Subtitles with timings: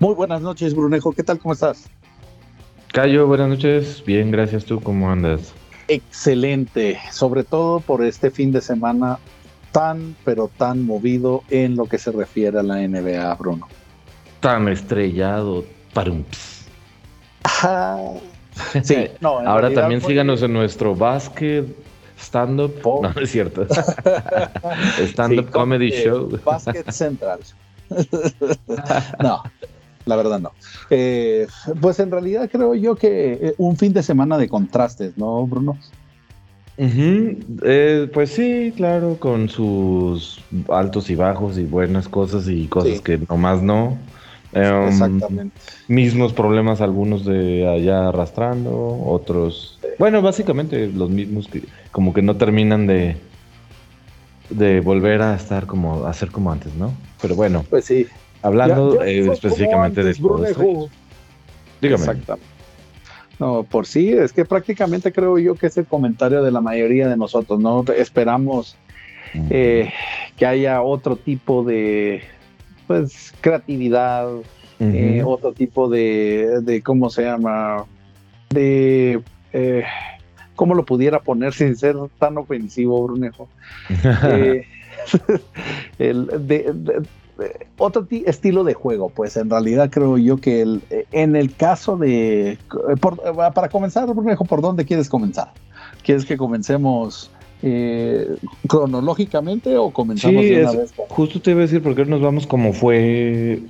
[0.00, 1.12] Muy buenas noches, Brunejo.
[1.12, 1.38] ¿Qué tal?
[1.40, 1.88] ¿Cómo estás?
[2.92, 4.02] Cayo, buenas noches.
[4.06, 4.64] Bien, gracias.
[4.64, 5.52] ¿Tú cómo andas?
[5.88, 9.18] Excelente, sobre todo por este fin de semana
[9.72, 13.66] tan, pero tan movido en lo que se refiere a la NBA, Bruno.
[14.40, 15.64] Tan estrellado,
[15.96, 16.24] un
[18.82, 21.66] sí, no, Ahora también síganos en nuestro básquet
[22.18, 22.74] stand-up.
[22.84, 23.66] No, es cierto.
[24.98, 26.28] stand-up comedy show.
[26.44, 27.40] Basket Central.
[29.22, 29.42] no,
[30.08, 30.52] la verdad no.
[30.90, 31.46] Eh,
[31.80, 35.78] pues en realidad creo yo que eh, un fin de semana de contrastes, ¿no, Bruno?
[36.78, 43.18] Eh, pues sí, claro, con sus altos y bajos y buenas cosas y cosas que
[43.28, 43.98] nomás no.
[44.52, 45.60] Em, Exactamente.
[45.88, 49.78] Mismos problemas algunos de allá arrastrando, otros...
[49.98, 53.16] Bueno, básicamente los mismos que como que no terminan de,
[54.50, 56.94] de volver a estar como, a ser como antes, ¿no?
[57.20, 57.64] Pero bueno.
[57.68, 58.06] Pues sí.
[58.42, 60.12] Hablando eh, específicamente de
[61.80, 62.02] Dígame.
[62.02, 62.46] Exactamente.
[63.38, 67.08] No, por sí, es que prácticamente creo yo que es el comentario de la mayoría
[67.08, 67.84] de nosotros, ¿no?
[67.96, 68.76] Esperamos
[69.50, 69.92] eh,
[70.36, 72.22] que haya otro tipo de,
[72.88, 74.28] pues, creatividad,
[74.80, 77.84] eh, otro tipo de, de, ¿cómo se llama?
[78.50, 79.20] De,
[80.56, 83.48] ¿cómo lo pudiera poner sin ser tan ofensivo, Brunejo?
[85.98, 87.02] el, de,
[87.76, 92.52] otro estilo de juego, pues en realidad creo yo que el, en el caso de,
[92.52, 92.58] eh,
[93.54, 95.52] para comenzar, Brunejo, ¿por dónde quieres comenzar?
[96.02, 97.30] ¿Quieres que comencemos
[97.62, 100.92] eh, cronológicamente o comenzamos de una vez?
[101.08, 103.62] Justo te iba a decir por qué nos vamos como fue,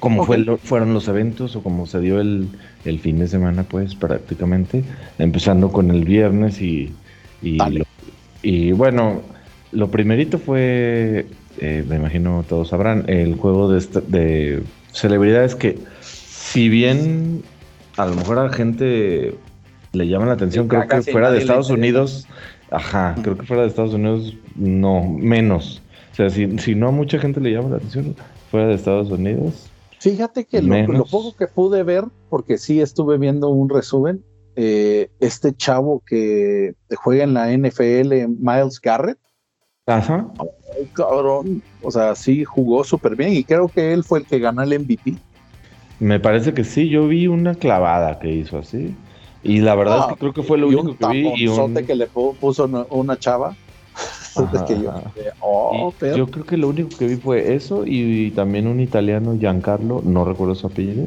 [0.00, 2.48] como fue fueron los eventos o como se dio el,
[3.00, 4.84] fin de semana, pues prácticamente,
[5.18, 6.92] empezando con el viernes y,
[7.42, 7.58] y,
[8.42, 9.22] y bueno,
[9.72, 11.26] lo primerito fue
[11.64, 17.42] eh, me imagino todos sabrán, el juego de, de celebridades que, si bien
[17.96, 19.34] a lo mejor a la gente
[19.92, 22.26] le llama la atención, creo que fuera de Estados Unidos,
[22.70, 25.80] ajá, creo que fuera de Estados Unidos, no, menos.
[26.12, 28.14] O sea, si, si no a mucha gente le llama la atención,
[28.50, 29.70] fuera de Estados Unidos.
[30.00, 34.22] Fíjate que lo, poco que pude ver, porque sí estuve viendo un resumen,
[34.54, 39.18] eh, este chavo que juega en la NFL, Miles Garrett,
[39.86, 40.26] Ajá.
[40.92, 41.62] Cabrón.
[41.82, 44.78] O sea, sí jugó súper bien y creo que él fue el que ganó el
[44.78, 45.14] MVP.
[46.00, 48.94] Me parece que sí, yo vi una clavada que hizo así.
[49.42, 51.32] Y la verdad es que ah, creo que fue lo único que vi.
[51.36, 53.54] Y un que le puso una chava.
[55.40, 60.02] Oh, yo, creo que lo único que vi fue eso y, también un italiano, Giancarlo,
[60.04, 61.06] no recuerdo su apellido,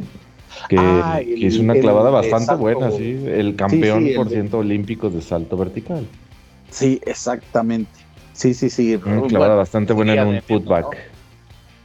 [0.69, 5.57] que, ah, hizo una clavada bastante buena, sí, el campeón por ciento olímpico de salto
[5.57, 6.07] vertical.
[6.72, 8.06] Sí, exactamente.
[8.38, 8.96] Sí, sí, sí.
[9.03, 10.96] Una clavada bastante buena en un putback.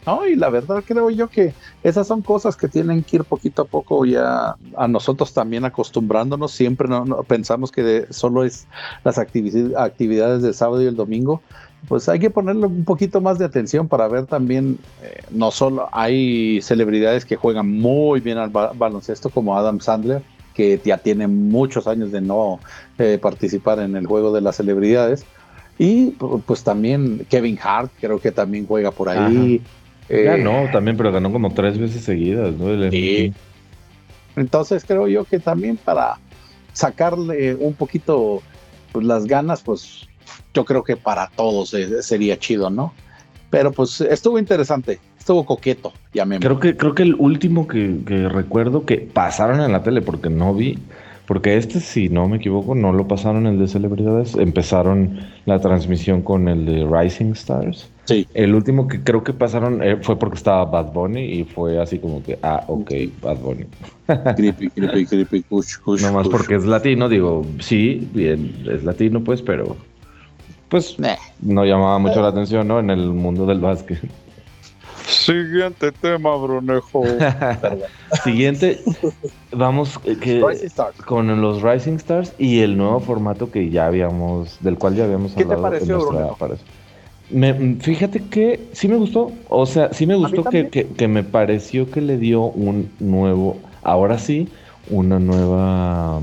[0.05, 0.27] ¿no?
[0.27, 1.55] y la verdad creo yo que
[1.85, 6.53] esas son cosas que tienen que ir poquito a poco ya a nosotros también acostumbrándonos.
[6.53, 8.67] Siempre no, pensamos que solo es
[9.03, 11.41] las actividades del sábado y el domingo.
[11.89, 15.89] Pues hay que ponerle un poquito más de atención para ver también, eh, no solo
[15.91, 21.87] hay celebridades que juegan muy bien al baloncesto como Adam Sandler, que ya tiene muchos
[21.87, 22.61] años de no
[22.99, 25.25] eh, participar en el juego de las celebridades
[25.82, 26.12] y
[26.47, 29.60] pues también Kevin Hart, creo que también juega por ahí.
[30.09, 32.69] Eh, ganó también, pero ganó como tres veces seguidas, ¿no?
[34.37, 36.21] Entonces creo yo que también para
[36.72, 38.42] sacarle un poquito
[38.92, 40.06] pues, las ganas, pues
[40.54, 42.94] yo creo que para todos sería chido, ¿no?
[43.50, 45.92] Pero pues estuvo interesante, estuvo coqueto,
[46.25, 50.00] me Creo que, creo que el último que, que recuerdo que pasaron en la tele,
[50.00, 50.78] porque no vi,
[51.32, 54.34] porque este, si no me equivoco, no lo pasaron el de celebridades.
[54.34, 57.88] Empezaron la transmisión con el de Rising Stars.
[58.04, 58.28] Sí.
[58.34, 61.98] El último que creo que pasaron eh, fue porque estaba Bad Bunny y fue así
[61.98, 62.92] como que, ah, ok,
[63.22, 63.65] Bad Bunny.
[64.37, 69.41] creepy, creepy, creepy, kush, kush, Nomás porque es latino, digo, sí, bien, es latino, pues,
[69.41, 69.74] pero
[70.68, 70.98] pues
[71.41, 72.78] no llamaba mucho la atención, ¿no?
[72.78, 74.01] En el mundo del básquet.
[75.12, 77.04] Siguiente tema, Brunejo.
[78.24, 78.80] Siguiente,
[79.53, 80.70] vamos eh,
[81.04, 85.32] con los Rising Stars y el nuevo formato que ya habíamos, del cual ya habíamos
[85.32, 85.50] hablado.
[85.50, 86.28] ¿Qué te pareció,
[87.30, 91.91] me, fíjate que sí me gustó, o sea, sí me gustó que, que, me pareció
[91.91, 94.48] que le dio un nuevo, ahora sí,
[94.91, 96.20] una nueva,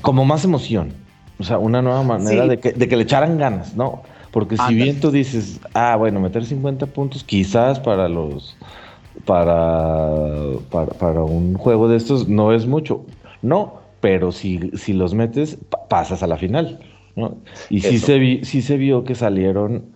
[0.00, 0.94] como más emoción,
[1.38, 4.02] o sea, una nueva manera de, que, de que le echaran ganas, ¿no?
[4.30, 8.56] Porque si bien tú dices, ah, bueno, meter 50 puntos quizás para los
[9.24, 13.04] para, para, un juego de estos no es mucho.
[13.42, 15.58] No, pero si, si los metes,
[15.88, 16.78] pasas a la final.
[17.16, 17.36] ¿no?
[17.68, 19.92] Y sí se, vi, se vio que salieron,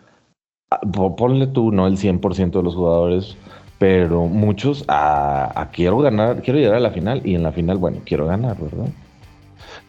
[0.71, 0.81] ah,
[1.17, 3.37] ponle tú, no el 100% de los jugadores,
[3.79, 7.99] pero muchos a, quiero ganar, quiero llegar a la final y en la final, bueno,
[8.05, 8.89] quiero ganar, ¿verdad?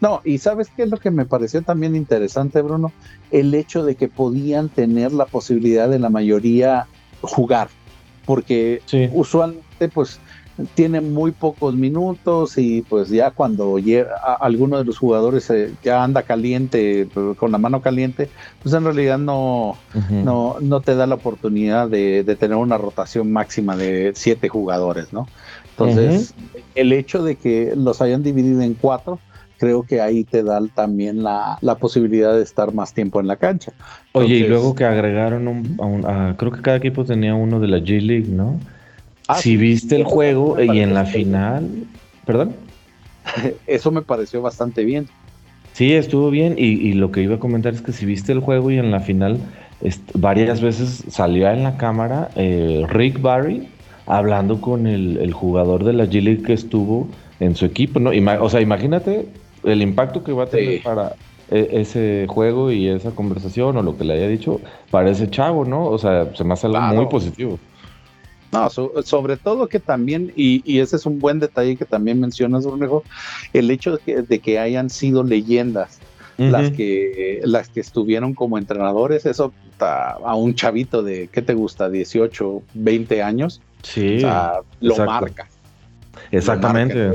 [0.04, 2.92] No, y sabes qué es lo que me pareció también interesante, Bruno,
[3.30, 6.86] el hecho de que podían tener la posibilidad de la mayoría
[7.22, 7.68] jugar,
[8.26, 8.82] porque
[9.14, 10.20] usualmente pues
[10.74, 13.76] tiene muy pocos minutos y pues ya cuando
[14.40, 15.50] alguno de los jugadores
[15.82, 17.08] ya anda caliente,
[17.38, 18.28] con la mano caliente,
[18.62, 19.78] pues en realidad no,
[20.10, 25.28] no, no te da la oportunidad de, tener una rotación máxima de siete jugadores, ¿no?
[25.70, 26.34] Entonces,
[26.74, 29.18] el hecho de que los hayan dividido en cuatro,
[29.64, 33.72] creo que ahí te da también la, posibilidad de estar más tiempo en la cancha.
[34.12, 38.02] Oye, y luego que agregaron un, creo que cada equipo tenía uno de la G
[38.02, 38.60] League, ¿no?
[39.26, 41.66] Ah, si viste el juego y en la final,
[42.26, 42.54] perdón.
[43.66, 45.08] Eso me pareció bastante bien.
[45.72, 48.70] Sí, estuvo bien y, lo que iba a comentar es que si viste el juego
[48.70, 49.38] y en la final
[50.12, 53.68] varias veces salió en la cámara eh, Rick Barry
[54.06, 57.08] hablando con el, jugador de la G League que estuvo
[57.40, 58.10] en su equipo, ¿no?
[58.40, 59.26] o sea, imagínate
[59.64, 61.14] el impacto que va a tener para
[61.50, 65.64] e, ese juego y esa conversación o lo que le haya dicho para ese chavo,
[65.64, 65.86] ¿no?
[65.86, 67.58] O sea, se me hace algo muy positivo.
[68.52, 73.02] No, sobre todo que también, y, ese es un buen detalle que también mencionas, Brunejo,
[73.52, 75.98] el hecho de que, hayan sido leyendas
[76.38, 81.90] las, que, las que estuvieron como entrenadores, eso a un chavito de, ¿qué te gusta?
[81.90, 84.20] 18, 20 años, sí,
[84.80, 85.48] lo marca.
[86.30, 87.10] Exactamente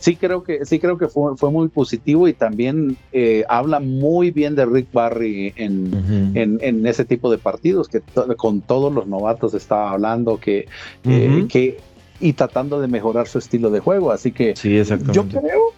[0.00, 4.30] sí creo que sí creo que fue, fue muy positivo y también eh, habla muy
[4.30, 8.02] bien de Rick Barry en, en, ese tipo de partidos que
[8.36, 10.66] con todos los novatos estaba hablando que,
[11.04, 11.78] eh, que
[12.18, 14.80] y tratando de mejorar su estilo de juego así que sí,
[15.12, 15.72] yo creo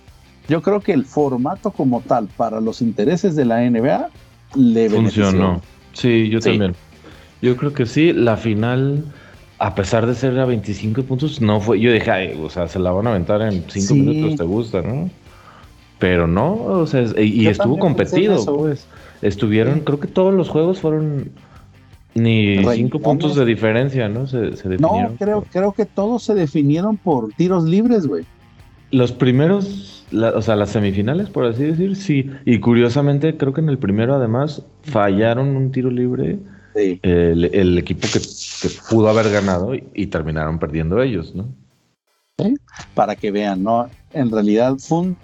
[0.49, 4.11] yo creo que el formato como tal para los intereses de la NBA
[4.57, 5.61] le funcionó.
[5.93, 6.75] Sí yo también.
[7.41, 9.05] Yo creo que sí la final
[9.63, 11.79] a pesar de ser a 25 puntos, no fue.
[11.79, 15.09] Yo dije, o sea, se la van a aventar en 5 minutos, te gusta, ¿no?
[16.01, 18.89] Pero no, o sea, y, estuvo competido, pues.
[19.23, 21.31] Estuvieron, creo que todos los juegos fueron
[22.15, 24.27] ni 5 puntos de diferencia, ¿no?
[24.27, 24.81] Se, definieron.
[24.81, 28.25] No, creo, creo que todos se definieron por tiros libres, güey.
[28.91, 32.29] Los primeros, o sea, las semifinales, por así decir, sí.
[32.45, 36.41] Y curiosamente, creo que en el primero, además, fallaron un tiro libre
[36.75, 38.21] el, equipo que,
[38.89, 41.49] pudo haber ganado y, terminaron perdiendo ellos, ¿no?
[42.95, 43.89] Para que vean, ¿no?
[44.13, 44.77] En realidad,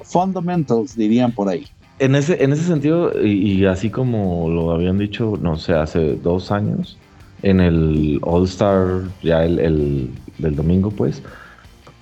[0.02, 1.66] fundamentals dirían por ahí.
[1.98, 6.52] En ese, en ese sentido, y, así como lo habían dicho, no sé, hace dos
[6.52, 6.96] años,
[7.42, 11.22] en el All Star, ya el, del domingo, pues,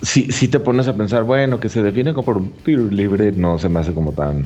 [0.03, 3.33] si, si te pones a pensar, bueno, que se define como por un tiro libre,
[3.33, 4.45] no se me hace como tan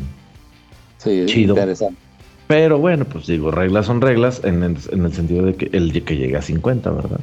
[0.98, 1.54] sí, chido.
[1.54, 2.09] Interesante.
[2.50, 6.36] Pero bueno, pues digo, reglas son reglas en el, sentido de que el que llegue
[6.36, 7.20] a 50, ¿verdad?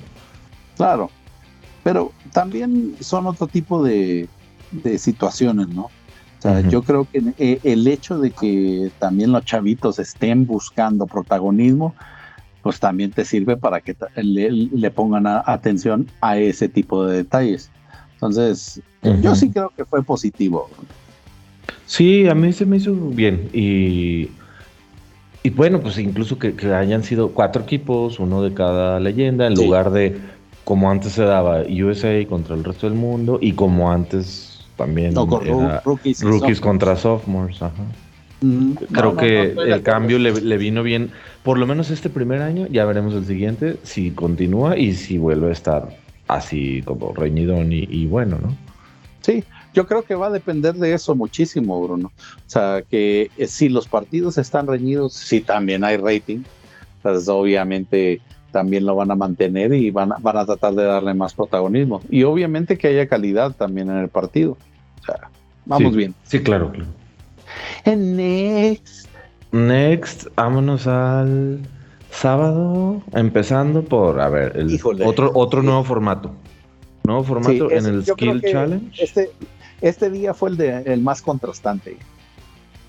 [0.78, 1.12] Claro,
[1.84, 4.30] pero también son otro tipo de,
[4.98, 5.82] situaciones, ¿no?
[5.82, 5.92] O
[6.40, 11.94] sea, yo creo que eh, el hecho de que también los chavitos estén buscando protagonismo,
[12.64, 17.70] pues también te sirve para que le, pongan atención a ese tipo de detalles.
[18.14, 18.82] Entonces,
[19.22, 20.70] yo sí creo que fue positivo.
[21.86, 24.30] Sí, a mí se me hizo bien y
[25.48, 29.92] y bueno, pues incluso que, hayan sido cuatro equipos, uno de cada leyenda, en lugar
[29.92, 30.18] de
[30.66, 36.60] como antes se daba USA contra el resto del mundo y como antes también rookies,
[36.60, 37.60] contra sophomores.
[38.42, 41.12] Mm, Creo que el cambio le, vino bien,
[41.44, 45.48] por lo menos este primer año, ya veremos el siguiente, si continúa y si vuelve
[45.48, 48.54] a estar así como reñidón y, y bueno, ¿no?
[49.22, 49.46] Sí,
[49.78, 52.12] yo creo que va a depender de eso muchísimo, Bruno.
[52.18, 56.40] O sea, que eh, si los partidos están reñidos, si también hay rating,
[57.04, 58.20] pues obviamente
[58.52, 62.02] también lo van a mantener y van a, van a tratar de darle más protagonismo.
[62.10, 64.58] Y obviamente que haya calidad también en el partido.
[65.00, 65.30] O sea,
[65.68, 66.16] vamos bien.
[66.24, 66.90] Sí, claro, claro.
[67.86, 69.08] next.
[69.52, 71.60] Next, vámonos al
[72.10, 76.32] sábado, empezando por, a ver, el otro, otro nuevo formato.
[77.04, 79.04] Nuevo formato en el Skill Challenge.
[79.04, 79.30] Este,
[79.82, 81.98] este día fue el, de, el más contrastante.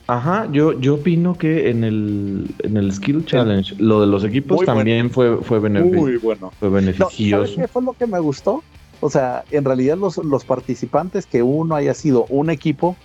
[0.07, 4.65] Ajá, yo, yo opino que en el, en el Skill Challenge, lo de los equipos
[4.65, 6.51] también fue, fue, Muy bueno.
[6.59, 7.57] fue beneficioso.
[7.57, 8.63] qué fue lo que me gustó?
[9.01, 12.97] O sea, en realidad los, los participantes, que uno haya sido un equipo,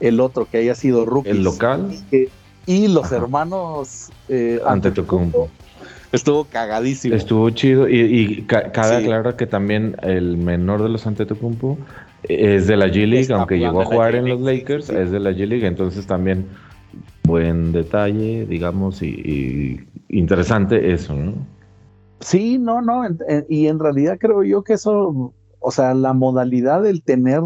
[0.00, 1.36] el otro que haya sido rookies.
[1.36, 1.90] El local.
[2.66, 5.50] Y, los hermanos eh, ante Tocumpo.
[6.10, 7.14] Estuvo cagadísimo.
[7.14, 11.78] Estuvo chido y, y cabe aclarar que también el menor de los Antetokounmpo
[12.28, 15.30] es de la G League, aunque llegó a jugar en los Lakers, es de la
[15.30, 16.46] G League, entonces también
[17.24, 21.34] buen detalle, digamos, y, interesante eso, ¿no?
[22.20, 23.02] Sí, no, no,
[23.48, 27.42] y en realidad creo yo que eso, o sea, la modalidad del tener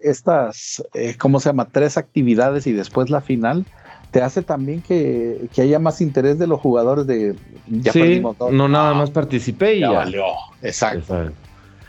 [0.00, 1.68] estas, eh, ¿cómo se llama?
[1.70, 3.66] Tres actividades y después la final,
[4.10, 7.34] te hace también que, haya más interés de los jugadores de
[7.68, 10.24] ya sí, no nada más participé y ya, valió.
[10.62, 11.30] Exacto.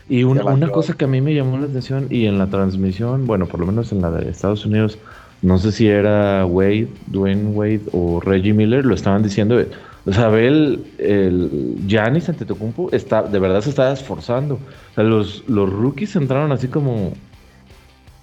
[0.10, 3.46] Y una cosa que a mí me llamó la atención y en la transmisión, bueno,
[3.46, 4.98] por lo menos en la de Estados Unidos,
[5.42, 9.62] no sé si era Wade, Dwayne Wade o Reggie Miller, lo estaban diciendo.
[10.06, 14.56] O sea, ve el, el Giannis Antetokounmpo está, de verdad se estaba esforzando.
[14.56, 17.12] O sea, los, los rookies entraron así como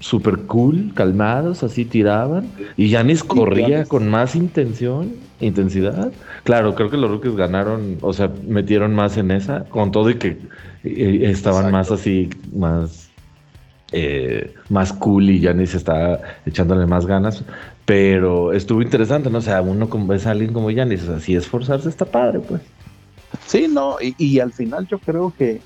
[0.04, 2.50] super cool, calmados, así tiraban.
[2.76, 6.12] Y Yanis corría con más intención, intensidad.
[6.42, 10.16] Claro, creo que los rookies ganaron, o sea, metieron más en esa, con todo y
[10.16, 10.36] que
[10.82, 13.08] estaban más así, más,
[13.92, 17.42] eh, más cool y Yanis estaba echándole más ganas.
[17.86, 19.38] Pero estuvo interesante, ¿no?
[19.38, 22.60] O sea, uno como ves a alguien como Yanis, así esforzarse está padre, pues.
[23.46, 25.62] Sí, no, y al final yo creo que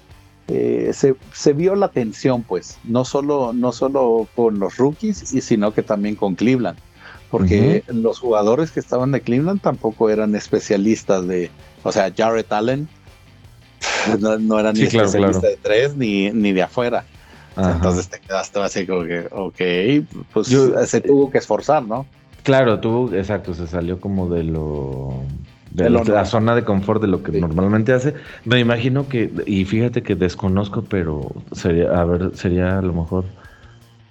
[0.49, 5.73] eh, se, vio la tensión, pues, no solo, no solo con los rookies, y, sino
[5.73, 6.79] que también con Cleveland,
[7.31, 11.51] porque los jugadores que estaban de Cleveland tampoco eran especialistas de,
[11.83, 12.89] o sea, Jarrett Allen
[14.19, 17.05] no, era ni especialista de tres ni, ni de afuera.
[17.57, 20.47] Entonces te quedaste así como que, ok, pues
[20.89, 22.07] se tuvo que esforzar, ¿no?
[22.45, 25.25] Claro, tuvo, exacto, se salió como de lo
[25.71, 28.15] de la zona de confort de lo que normalmente hace.
[28.45, 33.25] Me imagino que, y fíjate que desconozco, pero sería, a ver, sería a lo mejor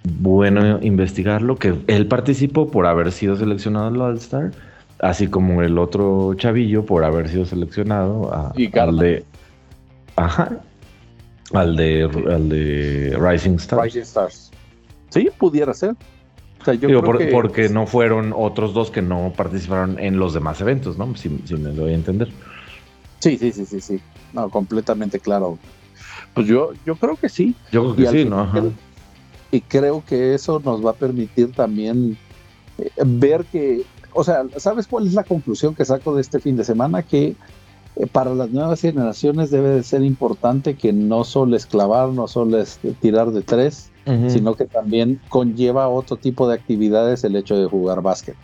[0.04, 4.52] bueno investigarlo, que él participó por haber sido seleccionado al All-Star,
[5.00, 9.24] así como el otro chavillo por haber sido seleccionado al de...
[10.16, 10.60] Ajá.
[11.52, 13.82] Al de, al de Rising Stars.
[13.82, 14.50] Rising Stars.
[15.08, 15.94] Sí, pudiera ser
[17.30, 21.14] porque no fueron otros dos que no participaron en los demás eventos, ¿no?
[21.16, 22.28] Si, me doy a entender.
[23.20, 24.00] Sí, sí, sí, sí, sí.
[24.32, 25.58] No, completamente claro.
[26.34, 27.54] Pues yo, yo creo que sí.
[27.72, 28.48] Yo creo que sí, ¿no?
[29.50, 32.18] y creo que eso nos va a permitir también
[32.78, 36.56] eh, ver que, o sea, ¿sabes cuál es la conclusión que saco de este fin
[36.56, 37.02] de semana?
[37.02, 37.34] Que
[37.96, 42.28] eh, para las nuevas generaciones debe de ser importante que no solo es clavar, no
[42.28, 43.90] solo es tirar de tres,
[44.28, 48.36] sino que también conlleva otro tipo de actividades el hecho de jugar básquet.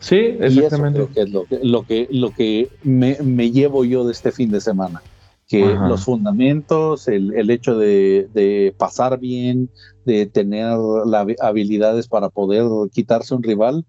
[0.00, 1.06] Sí, exactamente.
[1.14, 4.60] que es lo que, lo que, lo que me, llevo yo de este fin de
[4.60, 5.02] semana.
[5.48, 9.68] Que los fundamentos, el, hecho de, pasar bien,
[10.06, 13.84] de tener las habilidades para poder quitarse un rival,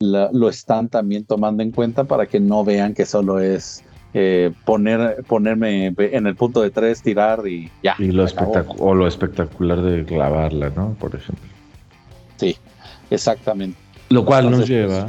[0.00, 3.84] lo están también tomando en cuenta para que no vean que solo es
[4.16, 7.96] eh, poner, ponerme en el punto de tres, tirar y ya.
[7.98, 8.24] Y lo
[8.78, 10.94] o lo espectacular de clavarla, ¿no?
[11.00, 11.44] Por ejemplo.
[12.36, 12.56] Sí,
[13.10, 13.76] exactamente.
[14.10, 15.08] Lo cual nos lleva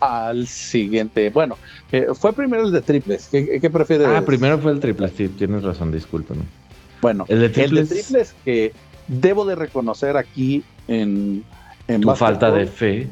[0.00, 1.28] al siguiente.
[1.28, 1.58] Bueno,
[1.92, 3.28] eh, fue primero el de triples.
[3.30, 4.06] ¿Qué, prefieres?
[4.06, 6.42] Ah, primero fue el triple, sí, tienes razón, discúlpame.
[7.02, 8.72] Bueno, el de triples, que
[9.08, 11.44] debo de reconocer aquí en,
[11.88, 13.08] en tu falta de fe.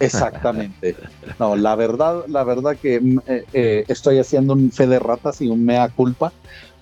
[0.00, 0.96] Exactamente.
[1.38, 5.40] No, la verdad, la verdad que mm, eh, eh, estoy haciendo un fe de ratas
[5.40, 6.32] y un mea culpa,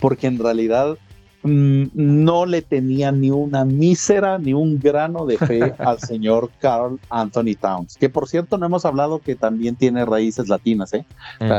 [0.00, 0.96] porque en realidad
[1.42, 6.98] mm, no le tenía ni una mísera ni un grano de fe al señor Carl
[7.10, 11.04] Anthony Towns, que por cierto no hemos hablado que también tiene raíces latinas, ¿eh?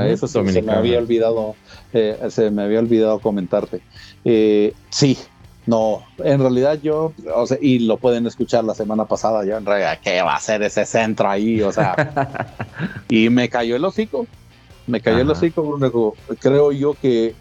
[0.07, 1.55] eso se, me había olvidado,
[1.93, 3.81] eh, se me había olvidado comentarte.
[4.23, 5.17] sí,
[5.69, 9.67] no, en realidad yo, o sea, y lo pueden escuchar la semana pasada, yo en
[9.67, 11.61] realidad, ¿qué va a hacer ese centro ahí?
[11.61, 12.55] O sea,
[13.07, 14.25] y me cayó el hocico,
[14.87, 17.35] me cayó el hocico, creo yo que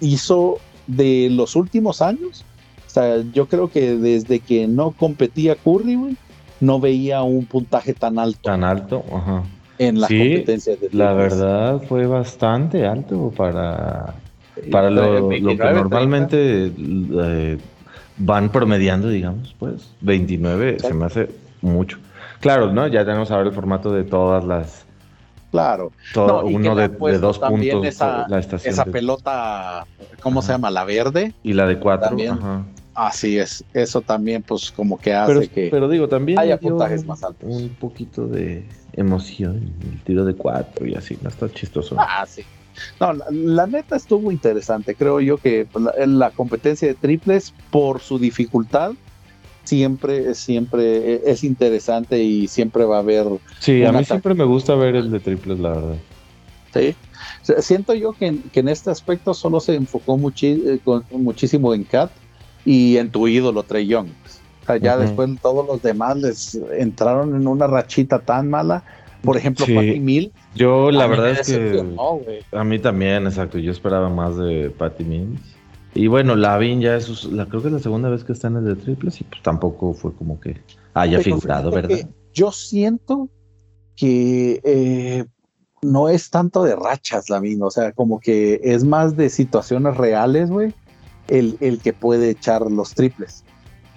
[0.00, 2.46] hizo de los últimos años,
[2.86, 6.16] o sea, yo creo que desde que no competía Curry,
[6.60, 8.40] no veía un puntaje tan alto.
[8.44, 9.42] Tan alto, ajá.
[9.76, 14.14] En la competencia de La verdad fue bastante alto para,
[14.70, 17.58] para lo, que normalmente eh,
[18.16, 21.30] van promediando, digamos, pues 29 se me hace
[21.60, 21.98] mucho.
[22.40, 22.86] Claro, ¿no?
[22.86, 24.84] Ya tenemos ahora el formato de todas las...
[25.50, 25.92] Claro.
[26.44, 27.86] uno de, dos puntos.
[27.86, 28.26] Esa,
[28.64, 29.86] esa pelota,
[30.20, 30.68] ¿cómo se llama?
[30.68, 31.32] La verde.
[31.44, 32.16] Y la de cuatro.
[32.94, 33.64] Así es.
[33.72, 35.68] Eso también, pues, como que hace que.
[35.70, 36.40] Pero digo, también.
[36.40, 37.48] Haya puntajes más altos.
[37.48, 39.72] Un poquito de emoción.
[39.80, 41.16] El tiro de cuatro y así.
[41.22, 41.94] No está chistoso.
[41.98, 42.44] Ah, sí.
[43.00, 44.94] No, la, neta estuvo interesante.
[44.94, 45.66] Creo yo que
[46.06, 48.92] la, competencia de triples, por su dificultad,
[49.64, 53.26] siempre, siempre es interesante y siempre va a haber.
[53.60, 55.96] Sí, a mí siempre me gusta ver el de triples, la verdad.
[56.72, 56.94] Sí.
[57.58, 60.80] Siento yo que, en este aspecto solo se enfocó eh,
[61.12, 62.10] muchísimo en Cat
[62.64, 64.08] y en tu ídolo, Trey Young.
[64.62, 68.82] O sea, ya después todos los demás les entraron en una rachita tan mala
[69.24, 69.74] Por ejemplo, Sí.
[69.74, 70.32] Patty Mills.
[70.54, 71.96] Yo la verdad es que
[72.52, 73.58] a mí también, exacto.
[73.58, 75.40] Yo esperaba más de Patty Mills.
[75.94, 78.48] Y bueno, Lavin ya es, su- la, creo que es la segunda vez que está
[78.48, 80.60] en el de triples y pues tampoco fue como que
[80.92, 82.08] haya Pero figurado, ¿verdad?
[82.32, 83.28] Yo siento
[83.96, 85.24] que eh,
[85.82, 90.50] no es tanto de rachas, Lavín, o sea, como que es más de situaciones reales,
[90.50, 90.72] güey,
[91.28, 93.44] el, el que puede echar los triples.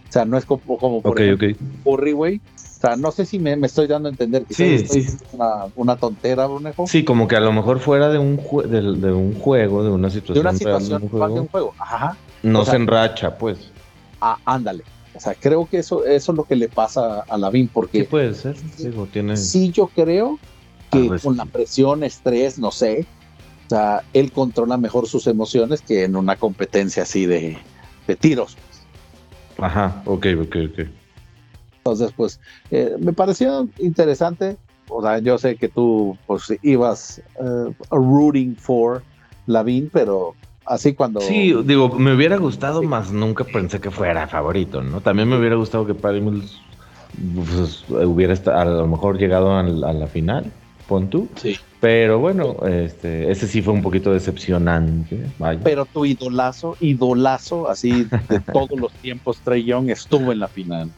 [0.07, 1.67] O sea, no es como, como por Ok, ejemplo.
[1.83, 2.41] Curry, güey.
[2.77, 4.45] O sea, no sé si me, me estoy dando a entender.
[4.45, 5.17] quizás Sí, estoy sí.
[5.31, 6.85] Una, una tontera, Brunejo.
[6.85, 9.89] Sí, como que a lo mejor fuera de un, jue- de, de un juego, de
[9.89, 11.73] una de situación, una real situación un de un juego.
[11.79, 12.15] Ajá.
[12.43, 13.71] no o sea- se enracha, pues.
[14.21, 14.83] Ah, ándale.
[15.13, 18.03] O sea, creo que eso, eso es lo que le pasa a Lavín, Sí porque
[18.03, 19.35] puede ser, digo, tiene...
[19.35, 20.37] sí yo creo
[20.91, 23.07] que con la presión, estrés, no sé,
[23.65, 27.57] o sea, él controla mejor sus emociones que en una competencia así de,
[28.05, 28.55] de tiros.
[29.57, 30.87] Ajá, ok, ok, ok.
[31.91, 32.39] Entonces, pues,
[32.71, 34.57] eh, me pareció interesante.
[34.89, 39.03] O sea, yo sé que tú, pues, ibas eh, rooting for
[39.45, 40.33] Lavín, pero
[40.65, 41.21] así cuando...
[41.21, 42.87] Sí, digo, me hubiera gustado, Sí.
[42.87, 45.01] más nunca pensé que fuera favorito, ¿no?
[45.01, 46.59] También me hubiera gustado que Mills
[47.35, 50.51] pues, hubiera a lo mejor llegado al- a, la final,
[50.87, 51.27] pon tú.
[51.35, 51.57] Sí.
[51.79, 55.25] Pero bueno, este, ese sí fue un poquito decepcionante.
[55.37, 55.59] Vaya.
[55.63, 60.89] Pero tu idolazo, idolazo, así de todos los tiempos, Trey Young estuvo en la final.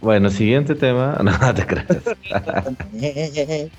[0.00, 1.18] Bueno, siguiente tema.
[1.22, 1.86] No, te creas.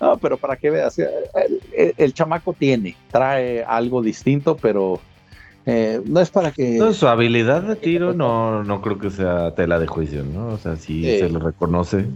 [0.00, 1.08] no, pero para que veas, el,
[1.76, 5.00] el- el chamaco tiene, trae algo distinto, pero
[5.66, 6.78] eh, no es para que...
[6.78, 10.48] No, su habilidad de tiro no, no creo que sea tela de juicio, ¿no?
[10.48, 11.18] O sea, sí Sí.
[11.18, 12.06] se le reconoce.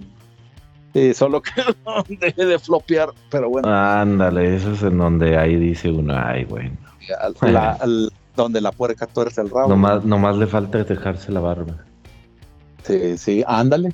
[0.94, 1.50] eh, solo que
[1.86, 6.44] no deje de flopear, pero bueno, Ándale, eso es en donde ahí dice uno, ay,
[6.44, 6.76] bueno.
[7.42, 9.68] la- al- donde la puerca tuerce el rabo.
[9.68, 11.74] Nomás, nomás le falta dejarse la barba.
[12.84, 13.92] Sí, sí, ándale.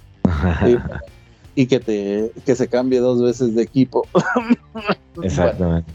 [0.64, 0.76] Sí.
[1.54, 4.06] y que te que se cambie dos veces de equipo.
[5.22, 5.92] Exactamente.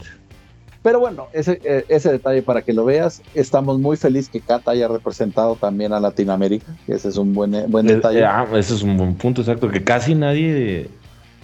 [0.82, 3.22] Pero bueno, ese, eh, ese detalle para que lo veas.
[3.34, 6.76] Estamos muy felices que Cata haya representado también a Latinoamérica.
[6.88, 8.20] Ese es un buen, buen Eh, detalle.
[8.20, 10.90] eh, ah, ese es un buen punto, exacto, que casi nadie,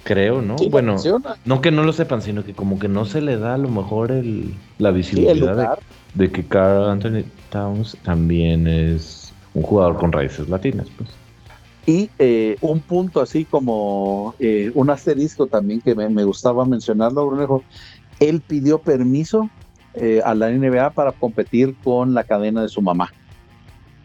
[0.04, 0.58] creo, ¿no?
[0.58, 0.98] Sí, bueno,
[1.46, 3.70] no que no lo sepan, sino que como que no se le da a lo
[3.70, 5.56] mejor el, la Sí, el visibilidad
[6.16, 11.10] de, de que Carl Anthony Towns también es un jugador con raíces latinas, pues.
[11.90, 17.26] Y eh, un punto así como eh, un asterisco también que me, me gustaba mencionarlo,
[17.26, 17.66] Brunejo.
[18.20, 19.50] Él pidió permiso
[19.96, 23.10] eh, a la NBA para competir con la cadena de su mamá.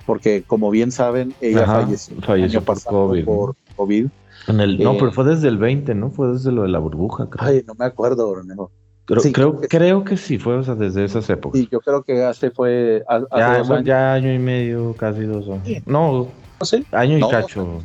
[0.07, 4.07] Porque como bien saben, ella Ajá, falleció, el falleció año por pasado COVID, por COVID.
[4.49, 6.11] En el, no, Eh, pero fue desde el 20, ¿no?
[6.11, 7.49] Fue desde lo de la burbuja, creo.
[7.49, 8.73] Ay, no me acuerdo, Brunejo.
[9.05, 11.61] creo, sí, creo, creo que- creo que sí, fue o sea, desde esas épocas.
[11.61, 13.87] Y yo creo que hace fue hace ya, dos años.
[13.87, 15.63] ya año y medio, casi dos años.
[15.67, 15.83] Sí.
[15.87, 16.44] No,
[16.93, 17.83] año y No, cacho.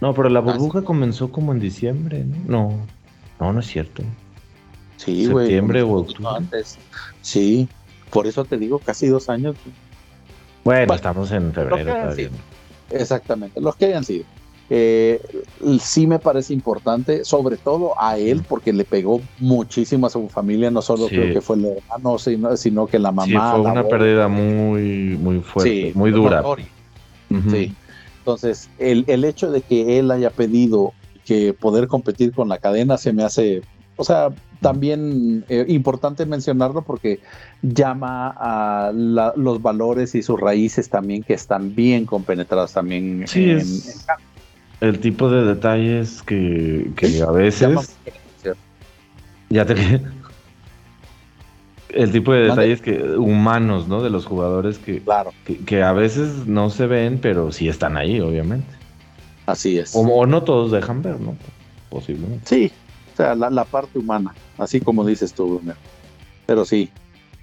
[0.00, 2.68] No, pero la Ah, burbuja comenzó como en diciembre, ¿no?
[2.70, 2.76] No,
[3.38, 4.02] no, no es cierto.
[4.96, 5.46] Sí, güey.
[5.46, 6.28] Septiembre o octubre.
[6.36, 6.78] antes.
[7.22, 7.68] Sí,
[8.10, 9.56] por eso te digo, casi dos años.
[10.64, 12.28] Bueno, Bueno, estamos en febrero todavía.
[12.90, 14.24] Exactamente, los que hayan sido.
[14.72, 15.20] Eh,
[15.80, 20.70] sí me parece importante, sobre todo a él, porque le pegó muchísimo a su familia,
[20.70, 21.16] no solo Sí.
[21.16, 23.26] creo que fue el hermano, sino, sino que la mamá.
[23.26, 23.88] Sí, fue una abuela.
[23.88, 26.36] pérdida muy, muy fuerte, Sí, muy dura.
[26.36, 26.66] notoria.
[27.50, 27.74] Sí.
[28.18, 30.92] Entonces, el, el hecho de que él haya pedido
[31.24, 33.62] que poder competir con la cadena se me hace,
[33.96, 37.20] o sea, también eh, importante mencionarlo porque
[37.62, 43.50] llama a la- los valores y sus raíces también que están bien compenetrados también Sí,
[43.50, 44.06] en, es-
[44.80, 47.68] El tipo de detalles que, que a veces...
[47.68, 47.82] llama-
[49.50, 49.74] Ya te
[51.94, 54.02] El tipo de detalles que humanos, ¿no?
[54.02, 57.96] De los jugadores que, claro, que, que a veces no se ven, pero sí están
[57.96, 58.68] ahí, obviamente.
[59.46, 59.94] así es.
[59.94, 61.36] O, o no todos dejan ver, ¿no?
[61.88, 62.46] Posiblemente.
[62.46, 62.72] Sí,
[63.14, 65.76] o sea, la, la parte humana, así como dices tú, Brunner.
[66.46, 66.90] Pero sí,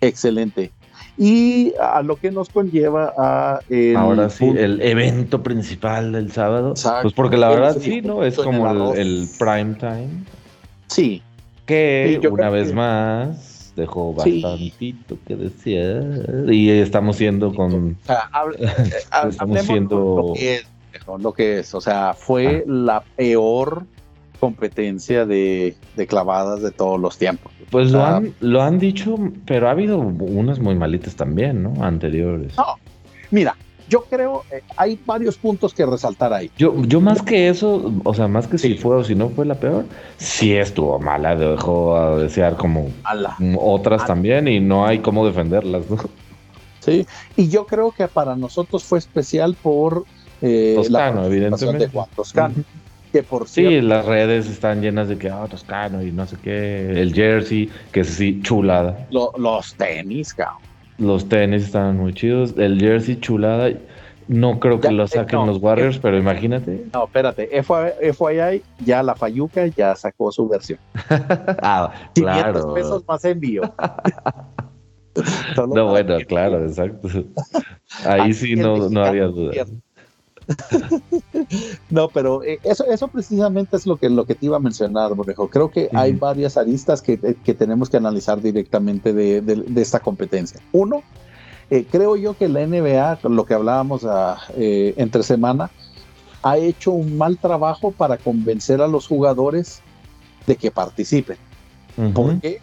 [0.02, 0.72] excelente.
[1.18, 3.60] Y a lo que nos conlleva a...
[3.70, 6.72] el Ahora sí, punto- el evento principal del sábado.
[6.72, 7.02] Exacto.
[7.04, 8.24] Pues porque la verdad sí, ¿no?
[8.24, 10.10] Es como el prime time.
[10.88, 11.22] Sí,
[11.66, 13.47] Que Sí, una vez que- más
[13.78, 14.42] dejó Sí.
[14.42, 16.52] bastantito que desear.
[16.54, 17.98] Y estamos siendo con.
[18.04, 18.68] O sea, hable- eh,
[19.24, 20.68] eh, Estamos siendo- lo que es,
[21.20, 21.74] lo que es.
[21.74, 23.86] O sea, fue la peor
[24.40, 27.52] competencia de, de clavadas de todos los tiempos.
[27.72, 28.18] Pues lo Ah.
[28.18, 31.74] han, lo han dicho, pero ha habido unas muy malitas también, ¿no?
[31.84, 32.56] Anteriores.
[32.58, 32.66] No.
[33.32, 33.56] Mira,
[33.90, 36.52] yo creo, eh, hay varios puntos que resaltar ahí.
[36.58, 38.78] Yo, yo más que eso, o sea, más que si Sí.
[38.78, 39.86] fue o si no fue la peor,
[40.18, 43.38] sí estuvo mala, dejó a desear como Ala.
[43.60, 45.98] otras también y no hay cómo defenderlas, ¿no?
[46.80, 50.06] Sí, y yo creo que para nosotros fue especial por
[50.42, 51.86] eh, Toscano, la evidentemente.
[51.88, 52.56] de Juan Toscano.
[53.12, 57.02] Que por sí, las redes están llenas de que, ah, Toscano y no sé qué,
[57.02, 59.08] el jersey, que es así, chulada.
[59.10, 60.62] los tenis, cabrón.
[60.98, 63.72] Los tenis están muy chidos, el jersey, chulada.
[64.28, 66.86] No creo que lo eh, saquen los Warriors, pero imagínate.
[66.94, 70.80] No, espérate, FYI, ya la Fayuca ya sacó su versión.
[71.62, 72.74] ah, claro.
[72.74, 73.62] pesos más envío.
[75.68, 77.08] no, bueno, claro, exacto.
[78.06, 79.66] Ahí sí no, no había duda.
[81.90, 85.14] no, pero eh, eso, eso precisamente es lo que, lo que te iba a mencionar,
[85.14, 85.50] Borrejo.
[85.50, 90.60] Creo que hay varias aristas que, que, tenemos que analizar directamente de, de, esta competencia.
[90.72, 91.04] Uno,
[91.70, 95.70] eh, creo yo que la NBA, lo que hablábamos ah, eh, entre semana,
[96.44, 99.82] ha hecho un mal trabajo para convencer a los jugadores
[100.46, 101.38] de que participen.
[102.14, 102.62] Porque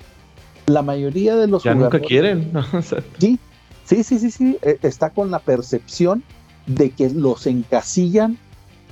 [0.66, 2.52] la mayoría de los ya nunca quieren.
[3.18, 3.38] sí,
[3.84, 6.22] sí, sí, sí, sí, está con la percepción
[6.66, 8.38] de que los encasillan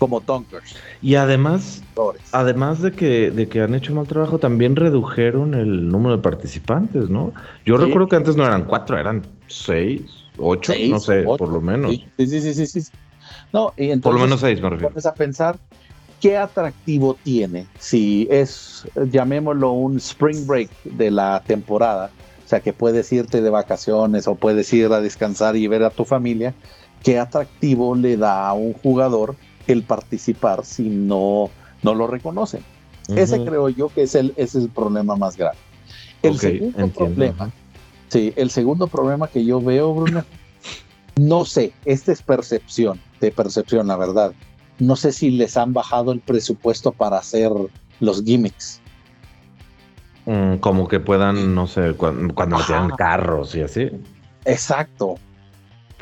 [0.02, 0.74] como Tonkers.
[1.00, 1.84] Y además,
[2.32, 7.08] además de que, de que han hecho mal trabajo, también redujeron el número de participantes,
[7.08, 7.32] ¿no?
[7.64, 10.02] Yo recuerdo que antes no eran cuatro, eran seis,
[10.38, 11.92] ocho, no sé, por lo menos.
[11.92, 12.90] Sí, sí, sí, sí, sí.
[13.52, 14.92] No, y entonces, por lo menos seis, me refiero.
[15.04, 15.56] a pensar
[16.20, 22.10] qué atractivo tiene si es, llamémoslo un spring break de la temporada,
[22.44, 25.90] o sea, que puedes irte de vacaciones o puedes ir a descansar y ver a
[25.90, 26.54] tu familia
[27.02, 29.36] qué atractivo le da a un jugador
[29.66, 31.50] el participar si no,
[31.82, 32.64] no lo reconocen.
[33.08, 35.58] Ese creo yo que es el, es el problema más grave.
[36.22, 37.50] El segundo problema,
[38.08, 40.24] sí, el segundo problema que yo veo, Bruno,
[41.16, 44.32] no sé, esta es percepción, de percepción, la verdad.
[44.78, 47.50] No sé si les han bajado el presupuesto para hacer
[48.00, 48.80] los gimmicks.
[50.26, 52.58] Mm, como que puedan, no sé, cuando, cuando
[52.96, 53.90] carros y así.
[54.44, 55.16] Exacto.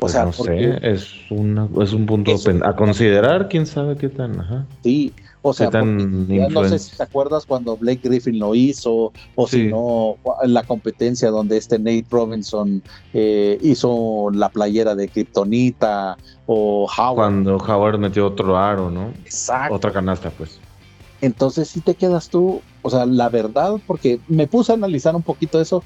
[0.01, 2.31] Pues no sé, es, una, es un punto
[2.63, 4.39] a considerar, quién sabe qué tan.
[4.39, 4.65] Ajá.
[4.81, 9.67] Sí, o sea, no sé si te acuerdas cuando Blake Griffin lo hizo, o si
[9.67, 12.81] no, en la competencia donde este Nate Robinson
[13.13, 17.15] eh, hizo la playera de Kryptonita, o Howard.
[17.15, 19.09] Cuando Howard metió otro aro, ¿no?
[19.23, 19.75] Exacto.
[19.75, 20.59] Otra canasta, pues.
[21.21, 25.21] Entonces, si te quedas tú, o sea, la verdad, porque me puse a analizar un
[25.21, 25.83] poquito eso,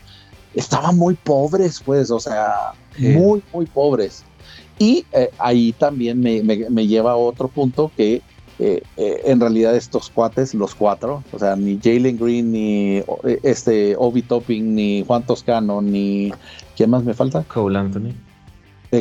[0.54, 4.24] estaban muy pobres, pues, o sea, muy, muy pobres.
[4.78, 8.22] Y eh, ahí también me, lleva a otro punto que
[8.60, 13.04] eh, eh, en realidad estos cuates, los cuatro, o sea, ni Jalen Green, ni
[13.44, 16.32] este Obi Topping, ni Juan Toscano, ni
[16.76, 17.44] ¿quién más me falta?
[17.44, 18.14] Cole Anthony.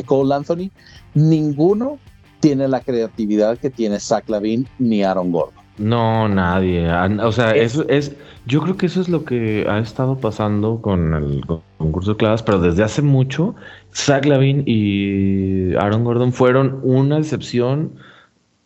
[0.05, 0.71] Cole Anthony,
[1.13, 1.99] ninguno
[2.41, 5.65] tiene la creatividad que tiene Zach Lavin ni Aaron Gordon.
[5.77, 6.89] No, nadie.
[7.21, 8.15] O sea, eso es.
[8.45, 11.43] Yo creo que eso es lo que ha estado pasando con el
[11.77, 13.55] concurso de clavas, pero desde hace mucho,
[13.95, 17.93] Zach Lavin y Aaron Gordon fueron una excepción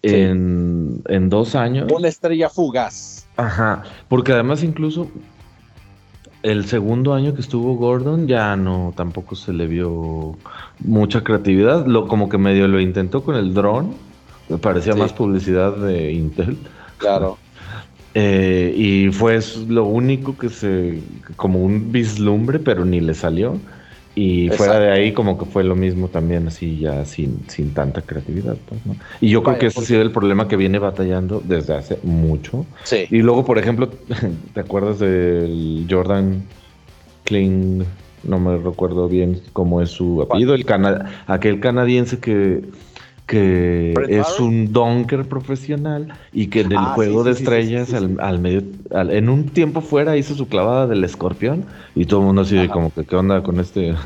[0.01, 1.91] en, en, dos años.
[1.91, 3.27] Una estrella fugaz.
[3.37, 3.83] Ajá.
[4.07, 5.07] Porque además, incluso
[6.41, 10.35] el segundo año que estuvo Gordon, ya no, tampoco se le vio
[10.79, 11.85] mucha creatividad.
[11.85, 13.93] Lo, como que medio lo intentó con el dron.
[14.47, 16.57] Me parecía más publicidad de Intel.
[16.97, 17.37] Claro.
[18.15, 20.99] Eh, y fue lo único que se,
[21.35, 23.59] como un vislumbre, pero ni le salió.
[24.15, 28.01] Y fuera de ahí como que fue lo mismo también, así ya sin, sin tanta
[28.01, 28.57] creatividad.
[28.67, 28.81] Pues,
[29.21, 32.65] y yo creo que ese ha sido el problema que viene batallando desde hace mucho.
[32.83, 33.05] Sí.
[33.09, 33.89] Y luego, por ejemplo,
[34.53, 36.43] ¿te acuerdas del Jordan
[37.25, 37.83] Kling?
[38.23, 42.63] No me recuerdo bien cómo es su apellido, el cana aquel canadiense que
[43.29, 48.63] que es un donker profesional y que en el ah, juego de estrellas al, medio
[48.91, 51.63] en un tiempo fuera hizo su clavada del escorpión
[51.93, 53.93] y todo el mundo así de como que qué onda con este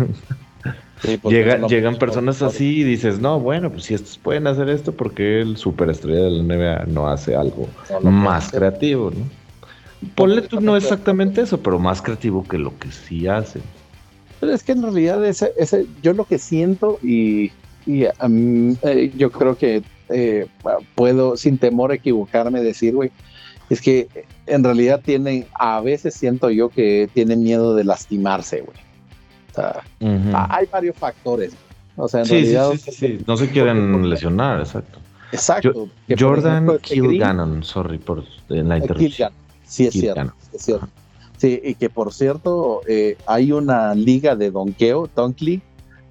[1.24, 5.40] Llega, llegan personas así y dices no bueno pues si estos pueden hacer esto porque
[5.40, 7.70] el superestrella de la NBA no hace algo
[8.02, 9.44] más creativo no
[10.16, 13.62] Ponle tú no exactamente eso pero más creativo que lo que sí hace.
[14.42, 17.52] Pero es que en realidad ese, ese yo lo que siento y
[17.86, 20.48] y eh, yo creo que eh,
[20.96, 23.12] puedo, sin temor a equivocarme, decir, güey,
[23.70, 24.08] es que
[24.46, 28.78] en realidad tienen, a veces siento yo que tienen miedo de lastimarse, güey.
[29.52, 29.84] O sea,
[30.50, 31.54] hay varios factores.
[31.96, 32.72] O sea, en realidad.
[32.80, 35.00] Sí, sí, no se quieren lesionar, exacto.
[35.32, 35.90] Exacto.
[36.18, 39.32] Jordan Kilgannon, sorry por la interrupción.
[39.66, 40.88] Sí, es cierto, es cierto.
[41.38, 45.62] Sí, y que por cierto, eh, hay una liga de donkeo, Donkey,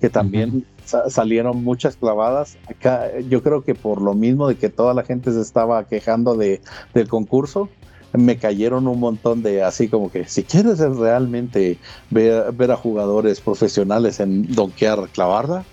[0.00, 2.58] que también salieron muchas clavadas.
[2.66, 6.36] Acá yo creo que por lo mismo de que toda la gente se estaba quejando
[6.36, 6.60] de,
[6.94, 7.70] del concurso,
[8.12, 11.78] me cayeron un montón de así como que si quieres realmente
[12.10, 15.64] ver, ver a jugadores profesionales en donkear clavada,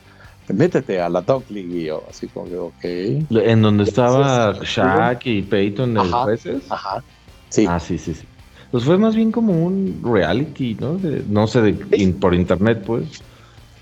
[0.54, 3.40] métete a la Dog League y yo, así como que, ok.
[3.46, 6.64] En donde estaba Shaq y Peyton de jueces.
[6.70, 7.04] Ajá,
[7.50, 7.66] sí.
[7.68, 8.26] Ah, sí, sí, sí.
[8.72, 11.00] Pues fue más bien como un reality, ¿no?
[11.28, 13.24] no sé, de, por internet, pues.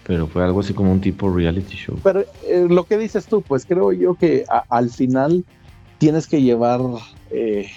[0.08, 2.00] Pero fue algo así como un tipo reality show.
[2.02, 5.43] Pero eh, lo que dices tú, pues creo yo que al final
[5.98, 6.80] tienes que llevar
[7.30, 7.70] eh,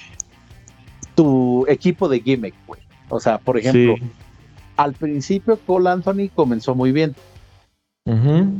[1.16, 2.80] tu equipo de gimmick, güey.
[3.08, 3.96] O sea, por ejemplo,
[4.76, 7.16] al principio Cole Anthony comenzó muy bien.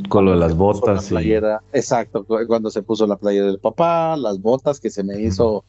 [0.09, 1.09] Con lo de las botas.
[1.09, 5.65] Playera, Exacto, cuando se puso la playera del papá, las botas que se me hizo.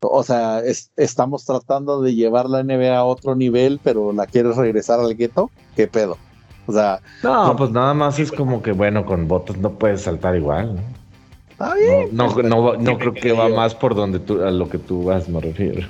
[0.00, 0.62] O sea,
[0.96, 5.50] estamos tratando de llevar la NBA a otro nivel, pero la quieres regresar al gueto.
[5.74, 6.18] ¿Qué pedo?
[6.66, 7.00] O sea.
[7.22, 10.82] No, pues nada más es como que, bueno, con botas no puedes saltar igual, ¿no?
[12.12, 15.28] No, no, no, creo que va más por donde tú, a lo que tú vas,
[15.28, 15.86] me refiero.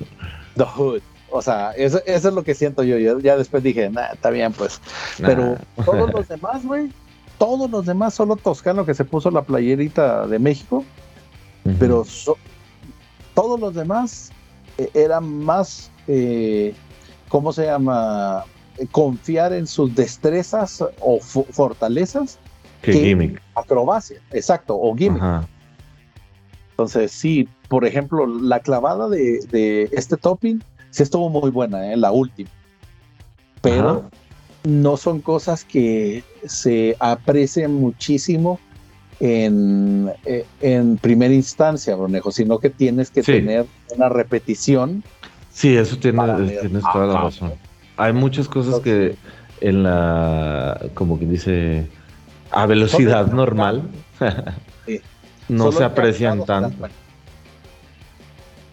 [0.56, 1.00] The Hood.
[1.30, 3.18] O sea, eso, es lo que siento yo.
[3.20, 4.80] Ya después dije, nah, está bien, pues.
[5.18, 6.90] Pero todos los demás, güey,
[7.38, 10.84] todos los demás, solo Toscano que se puso la playerita de México,
[11.78, 12.04] pero
[13.34, 14.30] todos los demás
[14.76, 16.74] eh, eran más, eh,
[17.28, 18.44] ¿cómo se llama?
[18.90, 22.38] Confiar en sus destrezas o fortalezas
[22.82, 23.40] que, gimmick.
[23.54, 25.22] acrobacia, exacto, o gimmick.
[26.72, 31.96] Entonces, sí, por ejemplo, la clavada de, este topping sí estuvo muy buena, ¿eh?
[31.96, 32.50] la última.
[33.60, 34.10] Pero
[34.64, 38.58] no son cosas que se aprecien muchísimo
[39.20, 45.04] en, eh, en primera instancia, Bronejo, sino que tienes que tener una repetición.
[45.52, 47.52] Sí, eso tienes toda la razón.
[47.96, 49.16] Hay muchas cosas que
[49.60, 51.86] en la, como que dice,
[52.50, 53.82] a velocidad normal.
[55.48, 56.88] no se aprecian tanto.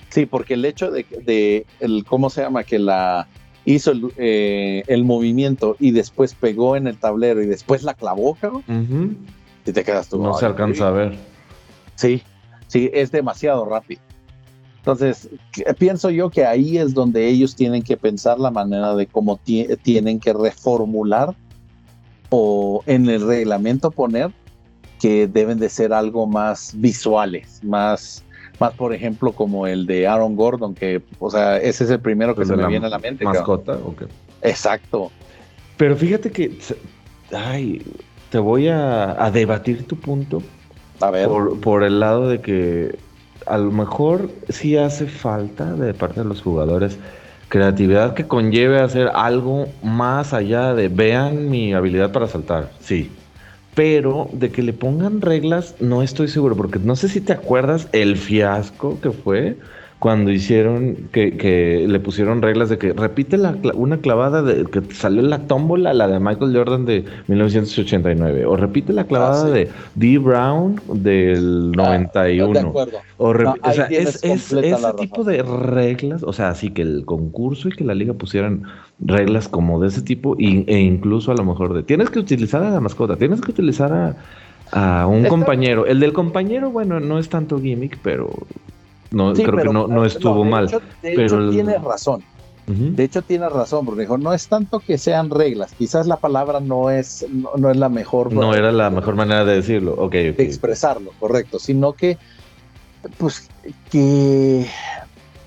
[0.09, 2.63] Sí, porque el hecho de, el, ¿cómo se llama?
[2.63, 3.27] Que la
[3.65, 8.63] hizo el, eh, movimiento y después pegó en el tablero y después la clavó, cabrón.
[9.63, 10.21] Te quedas tú.
[10.21, 11.17] No se alcanza a ver.
[11.95, 12.23] Sí,
[12.67, 14.01] sí, es demasiado rápido.
[14.79, 15.29] Entonces,
[15.77, 19.37] pienso yo que ahí es donde ellos tienen que pensar la manera de cómo
[19.83, 21.35] tienen que reformular
[22.29, 24.31] o en el reglamento poner
[24.99, 28.23] que deben de ser algo más visuales, más,
[28.59, 32.35] más por ejemplo como el de Aaron Gordon, que, o sea, ese es el primero
[32.35, 33.25] que se me viene a la mente.
[33.25, 34.03] Mascota, ok.
[34.41, 35.11] Exacto.
[35.77, 36.57] Pero fíjate que,
[37.33, 37.81] ay,
[38.29, 40.41] te voy a, debatir tu punto.
[41.01, 41.27] A ver.
[41.27, 42.97] Por, por el lado de que
[43.45, 46.97] a lo mejor sí hace falta de parte de los jugadores
[47.49, 53.11] creatividad que conlleve hacer algo más allá de vean mi habilidad para saltar, sí.
[53.75, 57.87] Pero de que le pongan reglas no estoy seguro, porque no sé si te acuerdas
[57.91, 59.57] el fiasco que fue
[59.99, 65.21] cuando hicieron que, le pusieron reglas de que repite la, una clavada de que salió
[65.21, 70.17] la tómbola, la de Michael Jordan de 1989, o repite la clavada ah, de D.
[70.17, 72.73] Brown del 91.
[72.77, 72.85] Ah,
[73.17, 77.73] o, o sea, es, ese tipo de reglas, o sea, así que el concurso y
[77.73, 78.63] que la liga pusieran
[79.01, 82.69] reglas como de ese tipo e incluso a lo mejor de tienes que utilizar a
[82.69, 85.85] la mascota, tienes que utilizar a, a un compañero.
[85.85, 88.29] El del compañero, bueno, no es tanto gimmick, pero
[89.11, 90.67] no, creo que no, no estuvo mal.
[90.67, 92.23] de pero hecho, tiene razón.
[92.67, 96.59] De hecho, tiene razón, porque dijo, no es tanto que sean reglas, quizás la palabra
[96.59, 98.31] no es, no, es la mejor.
[98.31, 100.11] No era la mejor manera de decirlo, ok.
[100.11, 102.19] De expresarlo, correcto, sino que,
[103.17, 103.49] pues,
[103.89, 104.67] que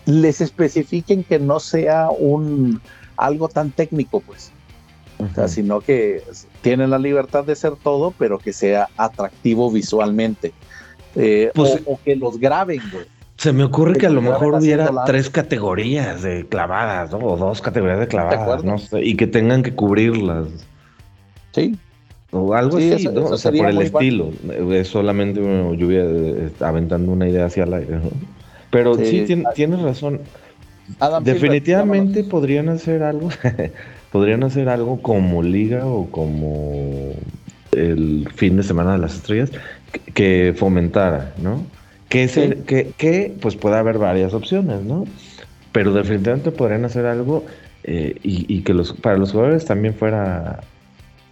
[0.06, 2.80] les especifiquen que no sea un
[3.16, 4.50] algo tan técnico, pues.
[5.18, 6.24] O sea, sino que
[6.62, 10.52] tienen la libertad de ser todo, pero que sea atractivo visualmente.
[11.14, 13.06] Eh, pues o, que los graben, güey.
[13.42, 17.18] Se me ocurre que a lo mejor hubiera tres categorías de clavadas, ¿no?
[17.18, 20.46] O dos categorías de clavadas, no sé, y que tengan que cubrirlas.
[21.50, 21.76] Sí.
[22.30, 23.24] O algo así, ¿no?
[23.24, 24.30] o sea, por el estilo.
[24.70, 26.04] Es solamente lluvia
[26.60, 28.10] aventando una idea hacia el aire, ¿no?
[28.70, 29.26] Pero sí,
[29.56, 30.20] tienes razón.
[31.24, 33.28] Definitivamente podrían hacer algo,
[34.12, 37.10] podrían hacer algo como liga o como
[37.72, 39.50] el fin de semana de las estrellas
[40.14, 41.81] que fomentara, ¿no?
[42.12, 45.06] Que, que, pues puede haber varias opciones, ¿no?
[45.72, 47.44] Pero definitivamente podrían hacer algo
[47.84, 50.60] eh, y, que los, para los jugadores también fuera,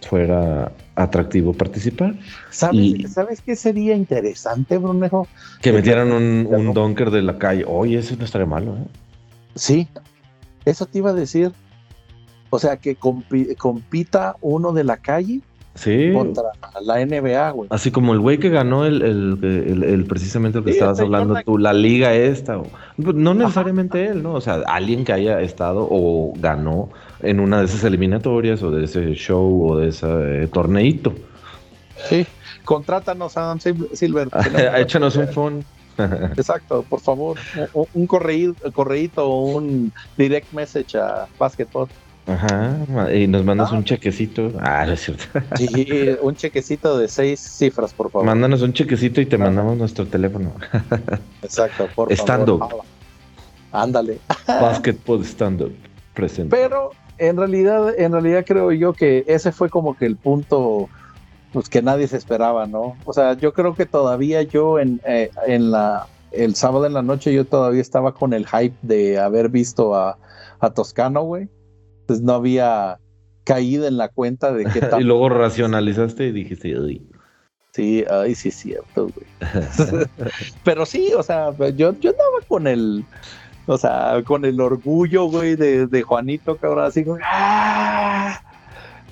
[0.01, 2.15] fuera atractivo participar.
[2.49, 5.27] ¿Sabes, qué sería interesante, Brunejo?
[5.61, 7.63] Que metieran un, un donker de la calle.
[7.67, 8.87] Oye, eso no estaría malo, ¿eh?
[9.53, 9.87] Sí,
[10.65, 11.51] eso te iba a decir.
[12.49, 15.41] O sea, que compita uno de la calle
[15.75, 16.11] Sí.
[16.13, 16.43] Contra
[16.81, 17.69] la NBA, güey.
[17.71, 21.73] Así como el güey que ganó el, el, precisamente lo que estabas hablando tú, la
[21.73, 22.61] liga esta.
[23.01, 24.33] Pues, no necesariamente él, ¿no?
[24.33, 26.89] O sea, alguien que haya estado o ganó
[27.21, 31.13] en una de esas eliminatorias o de ese show o de ese eh, torneito.
[32.09, 32.25] Sí.
[32.65, 34.27] Contrátanos a Adam Silver.
[34.77, 35.65] Échanos un phone.
[36.37, 37.37] Exacto, por favor,
[37.73, 41.87] un, un correíto o un direct message a Basketball.
[42.27, 44.51] Ajá, y nos mandas un chequecito.
[44.59, 45.23] Ah, es cierto.
[45.57, 48.25] Sí, un chequecito de seis cifras, por favor.
[48.25, 50.53] Mándanos un chequecito y te mandamos nuestro teléfono.
[51.41, 52.83] Exacto, por stand favor.
[53.71, 54.19] Ándale.
[54.47, 55.73] Basketball stand-up
[56.13, 56.55] presente.
[56.55, 60.89] Pero en realidad, en realidad creo yo que ese fue como que el punto
[61.53, 62.95] pues que nadie se esperaba, ¿no?
[63.05, 67.01] O sea, yo creo que todavía yo en, eh, en la el sábado en la
[67.01, 70.17] noche yo todavía estaba con el hype de haber visto a,
[70.59, 71.49] a Toscano, güey.
[72.19, 72.99] No había
[73.45, 77.07] caído en la cuenta de que y luego racionalizaste y dijiste, Ay.
[77.73, 79.27] Sí, ay, sí es cierto, güey.
[80.65, 83.05] Pero sí, o sea, yo, yo andaba con el,
[83.65, 88.41] o sea, con el orgullo, güey, de, de Juanito, cabrón, así como, ¡ah!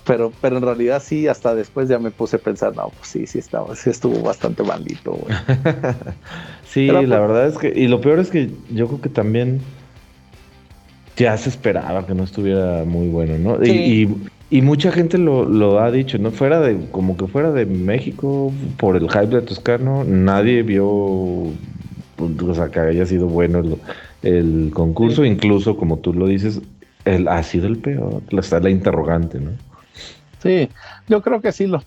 [0.05, 3.27] pero, pero en realidad sí, hasta después ya me puse a pensar, no, pues sí,
[3.27, 5.35] sí estaba, sí estuvo bastante malito, güey.
[6.65, 9.62] sí, la pues verdad es que, y lo peor es que yo creo que también
[11.19, 13.63] ya se esperaba que no estuviera muy bueno, ¿no?
[13.63, 14.10] Y,
[14.49, 16.32] y, mucha gente lo, lo, ha dicho, ¿no?
[16.32, 21.51] Fuera de, como que fuera de México, por el hype de Toscano, nadie vio,
[22.15, 23.75] pues, o sea, que haya sido bueno el,
[24.23, 26.62] el concurso, incluso como tú lo dices,
[27.03, 29.51] el, ha sido el peor, está la interrogante, ¿no?
[30.41, 30.69] Sí,
[31.10, 31.82] yo creo que sí lo,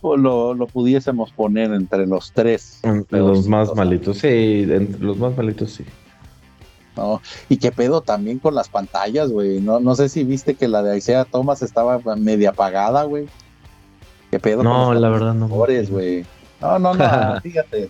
[0.55, 2.81] lo, pudiésemos poner entre los tres.
[2.83, 5.85] Entre los, más malitos, sí, entre los más malitos, sí.
[6.96, 9.61] No, y qué pedo también con las pantallas, güey.
[9.61, 13.26] No, no sé si viste que la de Isaiah Thomas estaba media apagada, güey.
[14.31, 14.62] Qué pedo.
[14.62, 15.48] No, la verdad no.
[15.48, 16.24] güey.
[16.61, 17.88] No, no, no, fíjate.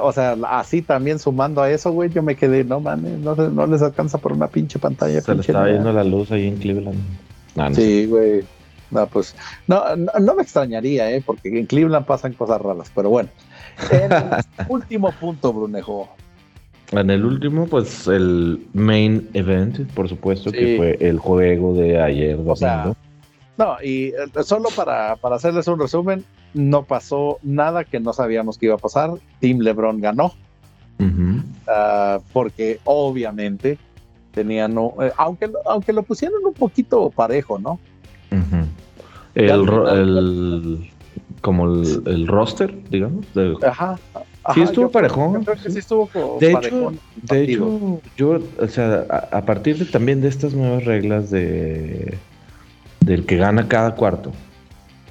[0.00, 3.66] o sea, así también sumando a eso, güey, yo me quedé, no mames, no, no
[3.66, 5.20] les alcanza por una pinche pantalla.
[5.20, 7.00] Se le estaba viendo la luz ahí en Cleveland.
[7.74, 8.44] sí, güey.
[8.90, 9.34] No, pues,
[9.66, 11.22] no, no, me extrañaría, ¿eh?
[11.24, 13.28] porque en Cleveland pasan cosas raras, pero bueno.
[13.90, 14.24] En el
[14.68, 16.08] último punto, Brunejo.
[16.92, 22.38] En el último, pues el main event, por supuesto, que fue el juego de ayer
[22.46, 22.94] O sea,
[23.58, 26.24] no, y eh, solo para, para, hacerles un resumen,
[26.54, 29.10] no pasó nada que no sabíamos que iba a pasar.
[29.40, 30.32] Team LeBron ganó.
[31.66, 33.78] Ah, porque obviamente
[34.32, 37.78] tenían, eh, aunque, aunque lo pusieron un poquito parejo, ¿no?
[39.34, 40.90] El,
[41.40, 43.26] como el, roster, digamos.
[43.62, 43.98] ajá,
[44.54, 45.44] Sí estuvo parejón.
[45.68, 46.08] sí estuvo
[46.40, 51.30] de hecho, de hecho, yo, o sea, a, partir de, también de estas nuevas reglas
[51.30, 52.16] de
[53.00, 54.32] del que gana cada cuarto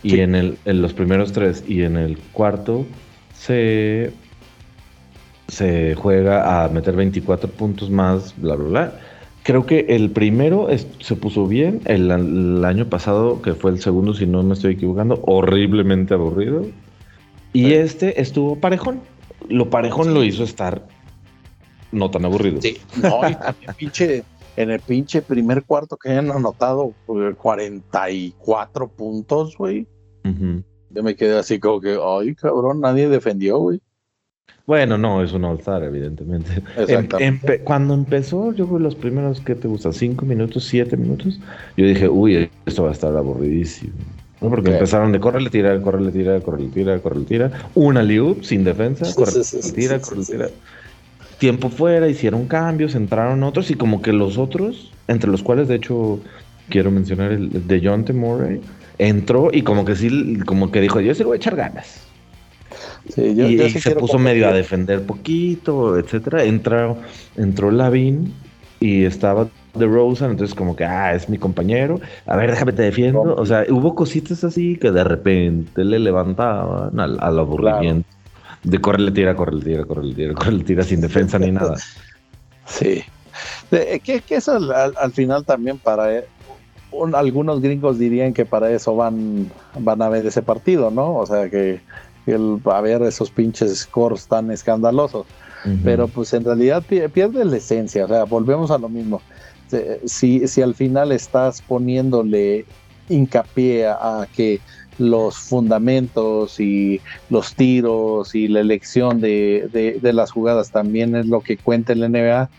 [0.03, 2.85] y en el en los primeros tres y en el cuarto
[3.33, 4.11] se
[5.47, 8.93] se juega a meter 24 puntos más, bla bla bla
[9.47, 10.67] Creo que el primero
[10.99, 11.79] se puso bien.
[11.85, 16.65] El, año pasado, que fue el segundo, si no me estoy equivocando, horriblemente aburrido.
[17.53, 18.99] Y este estuvo parejón.
[19.49, 20.87] Lo parejón lo hizo estar
[21.91, 22.61] no tan aburrido.
[22.61, 24.23] Sí, no, y también pinche,
[24.55, 29.87] en el pinche primer cuarto que hayan anotado 44 eh, puntos, güey.
[30.89, 33.81] Yo me quedé así como que, ay, cabrón, nadie defendió, güey.
[34.65, 36.61] Bueno, no, es un All-Star, evidentemente.
[37.19, 39.93] Em, cuando empezó, yo creo los primeros, ¿qué te gusta?
[39.93, 41.39] ¿Cinco minutos, siete minutos?
[41.77, 43.93] Yo dije, uy, esto va a estar aburridísimo.
[44.39, 47.51] Porque empezaron de correrle, tira, correrle, tira, correrle, tira, correrle, tira.
[47.73, 50.49] Una liup sin defensa, correrle, tira, correrle, tira.
[51.39, 55.75] Tiempo fuera, hicieron cambios, entraron otros y como que los otros, entre los cuales de
[55.75, 56.19] hecho
[56.69, 58.13] quiero mencionar el de John T.
[58.13, 58.61] Murray,
[58.97, 62.07] entró y como que sí, como que dijo, yo sí le voy a echar ganas
[63.15, 66.43] y, se puso medio a defender poquito, etcétera.
[66.43, 66.97] Entró,
[67.35, 68.33] entró Lavin
[68.79, 69.47] y estaba
[69.77, 73.35] de Rosen, entonces como que, ah, es mi compañero, a ver, déjame te defiendo.
[73.35, 78.07] O sea, hubo cositas así que de repente le levantaban al, aburrimiento.
[78.63, 81.75] De correrle tira, correrle tira, correrle tira, correrle tira sin defensa ni nada.
[82.69, 83.01] Sí.
[83.69, 86.25] Que, eso al, final también para eh,
[87.13, 91.15] algunos gringos dirían que para eso van, van a ver ese partido, ¿no?
[91.15, 91.79] O sea que
[92.25, 95.25] el, a ver esos pinches scores tan escandalosos.
[95.83, 99.21] Pero pues en realidad pierde la esencia, o sea, volvemos a lo mismo.
[100.05, 102.65] Si, si al final estás poniéndole
[103.09, 104.59] hincapié a, que
[104.97, 111.57] los fundamentos y los tiros y la elección de, las jugadas también es lo que
[111.57, 112.49] cuenta el NBA,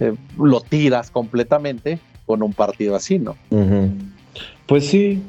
[0.00, 3.36] eh, lo tiras completamente con un partido así, ¿no?
[4.66, 5.22] Pues sí,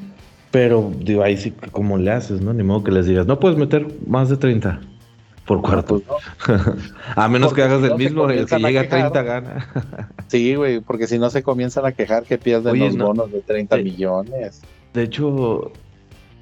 [0.52, 2.54] pero, digo, ahí sí, como le haces, no?
[2.54, 4.80] Ni modo que les digas, no puedes meter más de 30
[5.46, 6.02] por cuarto.
[6.46, 6.62] Pues
[7.16, 9.68] a menos que hagas el mismo, el que llega a 30 gana.
[10.28, 13.78] sí, güey, porque si no se comienzan a quejar que pierden los bonos de 30
[13.78, 14.62] millones.
[14.94, 15.72] De hecho,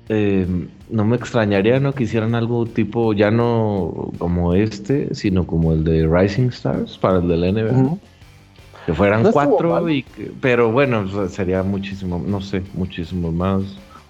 [0.10, 0.46] eh,
[0.90, 5.84] no me extrañaría no que hicieran algo tipo, ya no como este, sino como el
[5.84, 7.98] de Rising Stars para el del NBA.
[8.86, 10.04] Que fueran cuatro, y
[10.42, 13.62] pero bueno, sería muchísimo, no sé, muchísimo más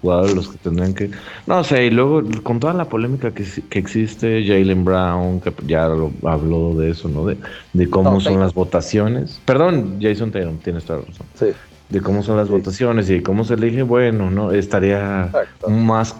[0.02, 1.10] jugadores los que tendrían que...
[1.46, 5.88] No sé, y luego con toda la polémica que, que existe, Jalen Brown, que ya
[5.88, 7.24] lo, habló de eso, ¿no?
[7.24, 7.38] De,
[7.72, 9.40] de cómo son las votaciones.
[9.46, 11.26] Perdón, Jason Taylor, tienes toda la razón.
[11.34, 11.46] Sí.
[11.88, 14.52] De cómo son las votaciones y de cómo se elige, bueno, ¿no?
[14.52, 15.30] Estaría
[15.68, 16.16] más...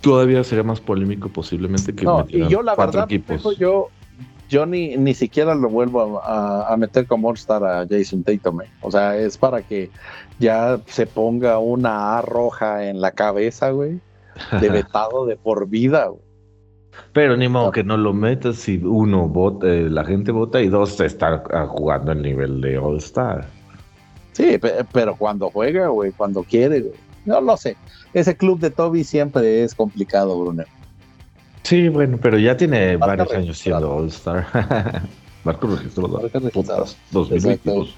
[0.00, 3.58] Todavía sería más polémico posiblemente que no, y yo la verdad, equipos.
[3.58, 3.88] yo
[4.48, 8.62] yo ni, ni siquiera lo vuelvo a, meter como All-Star a Jason Tatum.
[8.62, 8.70] Eh.
[8.80, 9.90] O sea, es para que
[10.38, 14.00] ya se ponga una A roja en la cabeza, güey,
[14.60, 16.22] de vetado de por vida, güey.
[17.12, 20.68] Pero ni modo que no lo metas si uno vota, eh, la gente vota y
[20.68, 23.46] dos está jugando el nivel de All-Star.
[24.32, 24.58] Sí,
[24.92, 26.94] pero cuando juega, güey, cuando quiere, güey.
[27.24, 27.76] No lo sé.
[28.14, 30.64] Ese club de Toby siempre es complicado, Bruno.
[31.62, 34.46] Sí, bueno, pero ya tiene varios años siendo All-Star.
[35.44, 36.08] Marco registró
[37.10, 37.94] dos minutos.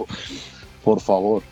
[0.85, 1.43] Por favor.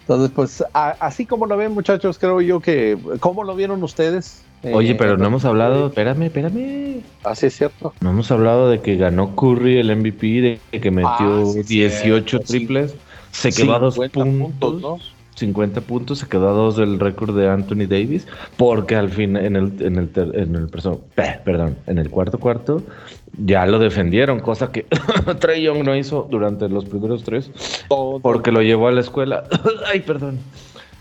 [0.00, 2.96] Entonces, pues, así como lo ven, muchachos, creo yo que.
[3.20, 4.42] ¿Cómo lo vieron ustedes?
[4.72, 7.02] Oye, pero no hemos hablado, espérame, espérame.
[7.22, 7.92] Así es cierto.
[8.00, 12.94] No hemos hablado de que ganó Curry el MVP, de que metió 18 ah, triples,
[13.30, 14.80] se quedó a dos puntos.
[14.80, 14.98] ¿no?
[15.38, 18.26] 50 puntos, se quedó a dos del récord de Anthony Davis,
[18.56, 20.68] porque al fin en el, en el, en el
[21.44, 22.82] perdón, en el cuarto cuarto
[23.36, 24.86] ya lo defendieron, cosa que
[25.40, 27.50] Trey Young no hizo durante los primeros tres,
[28.22, 29.44] porque lo llevó a la escuela.
[29.86, 30.38] Ay, perdón.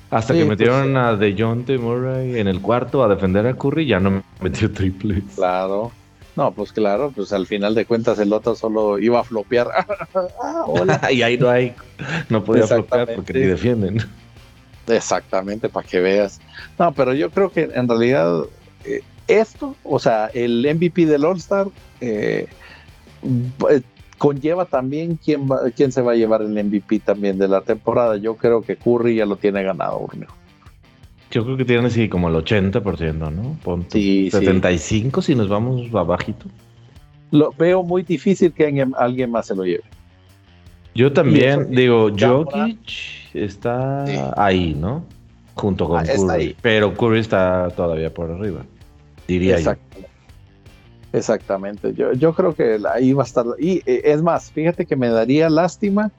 [0.09, 3.99] Hasta que pues metieron a DeJounte Murray en el cuarto a defender a Curry, ya
[3.99, 5.21] no metió triple.
[5.35, 5.91] Claro.
[6.37, 9.69] No, pues claro, pues al final de cuentas el otro solo iba a flopear.
[10.41, 11.73] Ah, y ahí no hay,
[12.29, 13.97] no podía flopear porque ni defienden.
[14.87, 16.39] Exactamente, para que veas.
[16.79, 18.43] No, pero yo creo que en realidad
[18.85, 21.67] eh, esto, o sea, el MVP del All-Star
[22.01, 22.47] eh,
[23.57, 23.83] pues,
[24.17, 28.17] conlleva también quién, va, quién se va a llevar el MVP también de la temporada.
[28.17, 30.29] Yo creo que Curry ya lo tiene ganado, Urneo.
[31.29, 33.57] Yo creo que tiene así como el 80%, ¿no?
[33.89, 36.45] sí, 75 si nos vamos abajito.
[37.31, 39.83] Lo veo muy difícil que alguien, alguien más se lo lleve.
[40.97, 42.79] Yo también, digo, Jokic
[43.35, 44.03] está
[44.35, 45.05] ahí, ¿no?
[45.53, 46.55] Junto con ah, Curry.
[46.59, 48.65] Pero Curry está todavía por arriba,
[49.27, 49.73] diría yo.
[51.13, 51.93] Exactamente.
[51.93, 53.45] Yo, yo creo que ahí va a estar.
[53.59, 56.09] Y eh, es más, fíjate que me daría lástima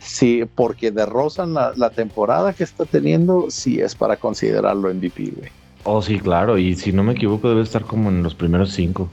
[0.00, 5.50] si, porque de la, la temporada que está teniendo, si es para considerarlo MVP, güey.
[5.84, 6.58] Oh, sí, claro.
[6.58, 9.08] Y si no me equivoco, debe estar como en los primeros cinco.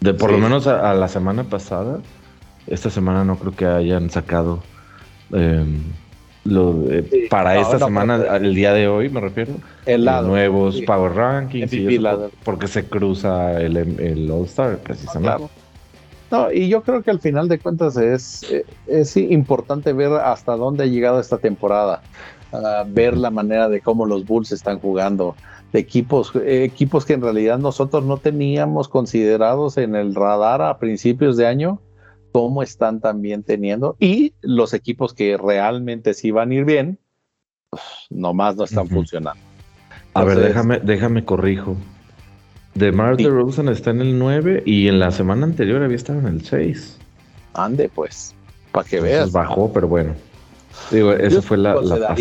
[0.00, 2.00] De por lo menos a la semana pasada
[2.70, 4.62] esta semana no creo que hayan sacado
[5.32, 5.82] em,
[6.44, 9.52] lo, eh, para esta semana, el día de hoy me refiero,
[9.84, 11.70] el nuevos Power Rankings,
[12.44, 15.48] porque se cruza el, el All Star precisamente.
[16.30, 18.46] No, y yo creo que al final de cuentas es,
[18.86, 22.02] es importante ver hasta dónde ha llegado esta temporada,
[22.86, 25.34] ver la manera de cómo los Bulls están jugando,
[25.72, 30.78] de equipos, eh, equipos que en realidad nosotros no teníamos considerados en el radar a
[30.78, 31.80] principios de año,
[32.38, 36.96] cómo están también teniendo y los equipos que realmente sí van a ir bien,
[37.68, 39.42] pues, nomás no están funcionando.
[40.14, 41.76] a ver, déjame, déjame corrijo.
[42.76, 46.20] De Mars de Rosen está en el 9 y en la semana anterior había estado
[46.20, 46.98] en el 6.
[47.54, 48.36] Ande, pues,
[48.70, 49.32] para que veas.
[49.32, 50.14] Bajó, pero bueno.
[50.90, 52.14] Digo, eso fue la, la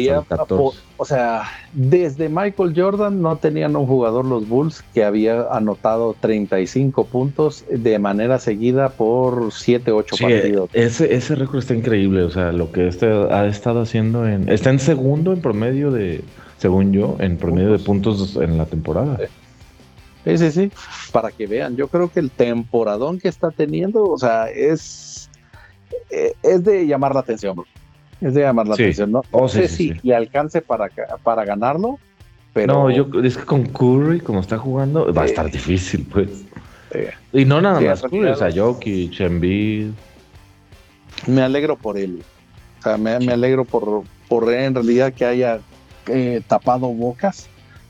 [0.98, 1.44] o sea,
[1.74, 8.00] desde Michael Jordan no tenían un jugador los Bulls que había anotado 35 puntos de
[8.00, 10.70] manera seguida por 7, 8 partidos.
[10.74, 14.50] Ese, ese récord está increíble, o sea, lo que este ha estado haciendo en...
[14.50, 16.24] Está en segundo en promedio de,
[16.58, 19.18] según yo, en promedio de puntos en la temporada.
[20.26, 20.72] Sí, sí, sí,
[21.14, 25.30] para que vean, yo creo que el temporadón que está teniendo, o sea, es,
[26.10, 27.66] eh, es de llamar la atención, bro.
[28.22, 29.22] Es de llamar la atención, ¿no?
[29.32, 30.90] Oh, no sé si le alcance para,
[31.24, 32.00] para ganarlo,
[32.54, 32.74] pero...
[32.74, 36.44] No, yo es que con Curry, como está jugando, va a estar difícil, pues.
[37.34, 39.92] y no nada más Curry, o sea, Jokic, Embiid.
[41.28, 42.24] Me alegro por él.
[42.80, 45.60] O sea, me, alegro por, por en realidad que haya
[46.08, 47.50] eh, tapado bocas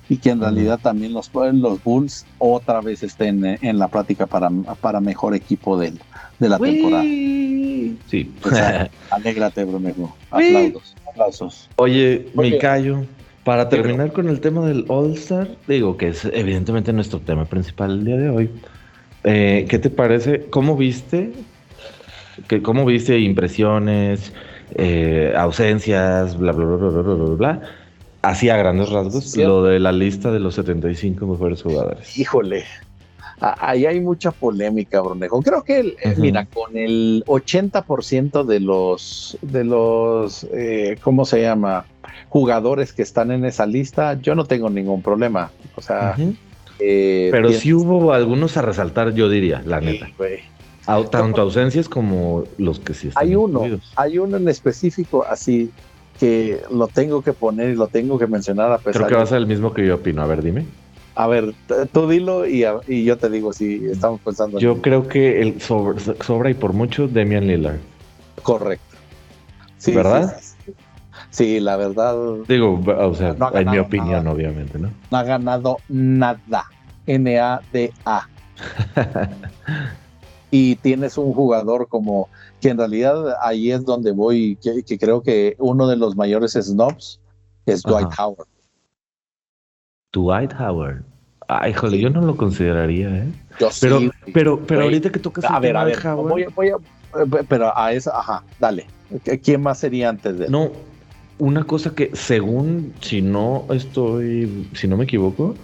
[0.10, 4.49] y que en realidad también los, los Bulls otra vez estén en, la plática para,
[4.80, 5.93] para mejor equipo de,
[6.39, 7.03] de la temporada.
[7.03, 8.32] Sí.
[9.12, 10.16] alégrate, Bromero.
[10.32, 11.70] Aplausos, aplausos.
[11.76, 13.03] Oye, mi callo,
[13.43, 18.05] para terminar con el tema del All-Star, digo que es evidentemente nuestro tema principal el
[18.05, 18.49] día de hoy.
[19.24, 20.45] Eh, ¿Qué te parece?
[20.49, 21.32] ¿Cómo viste?
[22.47, 24.32] Que, ¿Cómo viste impresiones,
[24.76, 27.62] eh, ausencias, bla, bla, bla, bla, bla, bla, bla?
[28.28, 32.17] Así a grandes rasgos, lo de la lista de los 75 mejores jugadores.
[32.17, 32.65] Híjole,
[33.39, 35.41] ahí hay mucha polémica, Brunejo.
[35.41, 41.86] Creo que, eh, mira, con el 80% de los, de los, eh, ¿cómo se llama?
[42.30, 45.51] Jugadores que están en esa lista, yo no tengo ningún problema.
[45.75, 46.15] O sea,
[46.80, 50.09] eh, pero sí hubo algunos a resaltar, yo diría, la neta.
[51.09, 53.63] tanto ausencias como los que sí están Hay uno,
[53.95, 55.71] hay uno en específico así
[56.20, 59.24] que lo tengo que poner y lo tengo que mencionar a pesar Creo que va
[59.24, 60.22] a ser el mismo que yo opino.
[60.22, 60.65] A ver, dime.
[61.15, 61.53] A ver,
[61.91, 62.63] tú dilo y,
[63.03, 64.59] yo te digo si estamos pensando.
[64.59, 67.80] Yo creo que el sobra, y por mucho Demian Lillard.
[68.43, 68.97] Correcto.
[69.88, 70.39] ¿Verdad?
[71.32, 72.15] Sí, la verdad.
[72.47, 74.91] Digo, o sea, en mi opinión, obviamente, ¿no?
[75.09, 76.65] No ha ganado nada.
[77.07, 78.28] N-A-D-A.
[80.51, 82.30] y tienes un jugador como
[82.68, 87.22] que en realidad ahí es donde voy, que, creo que uno de los mayores snobs
[87.65, 88.47] es Dwight Howard.
[90.11, 91.05] Dwight Howard.
[91.47, 93.32] Ay, joder, yo no lo consideraría, ¿eh?
[93.57, 96.74] Yo pero, sí, pero, pero ahorita que tocas a ver, a ver, Voy, voy a,
[96.74, 98.86] eh, pero a esa, ajá, dale.
[99.41, 100.51] ¿Quién más sería antes de él?
[100.51, 100.72] No,
[101.38, 105.55] una cosa que según, si no estoy, si no me equivoco,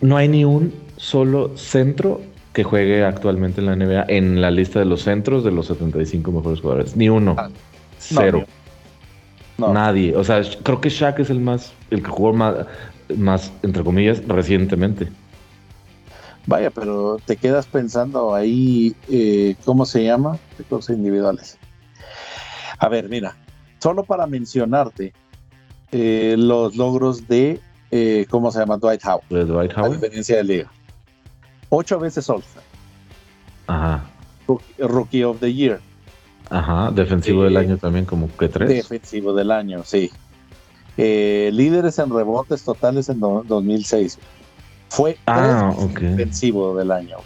[0.00, 2.20] no hay ni un solo centro
[2.58, 6.32] que juegue actualmente en la NBA en la lista de los centros de los 75
[6.32, 6.96] mejores jugadores.
[6.96, 7.36] Ni uno.
[7.38, 7.50] Ah,
[8.00, 8.46] Cero.
[9.58, 10.16] Nadie.
[10.16, 12.66] O sea, creo que Shaq es el más, el que jugó más,
[13.16, 15.06] más, entre comillas, recientemente.
[16.46, 20.36] Vaya, pero te quedas pensando ahí, eh, ¿cómo se llama?
[20.58, 21.58] De cosas individuales.
[22.80, 23.36] A ver, mira,
[23.78, 25.12] solo para mencionarte
[25.92, 27.60] eh, los logros de,
[27.92, 28.78] eh, ¿cómo se llama?
[28.78, 29.46] Dwight Howard.
[29.46, 29.92] Dwight Howard.
[29.92, 30.72] diferencia de liga.
[31.70, 32.42] Ocho veces all
[33.66, 34.04] Ajá.
[34.78, 35.80] Rookie, of the Year.
[36.50, 38.68] Ajá, defensivo del año también, como que tres.
[38.68, 40.10] Defensivo del año, sí.
[40.96, 44.18] Eh, líderes en rebotes totales en 2006.
[44.88, 47.18] Fue ah, defensivo del año.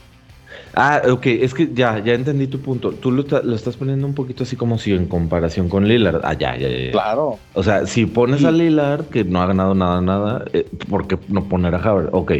[0.74, 2.92] Ah, ok, es que ya, ya entendí tu punto.
[2.92, 3.24] Tú lo,
[3.54, 6.20] estás poniendo un poquito así como si en comparación con Lillard.
[6.24, 6.90] Ah, ya, ya, ya.
[6.90, 7.38] Claro.
[7.54, 11.18] O sea, si pones a Lillard, que no ha ganado nada, nada, eh, ¿por qué
[11.28, 12.10] no poner a Howard?
[12.12, 12.32] Ok,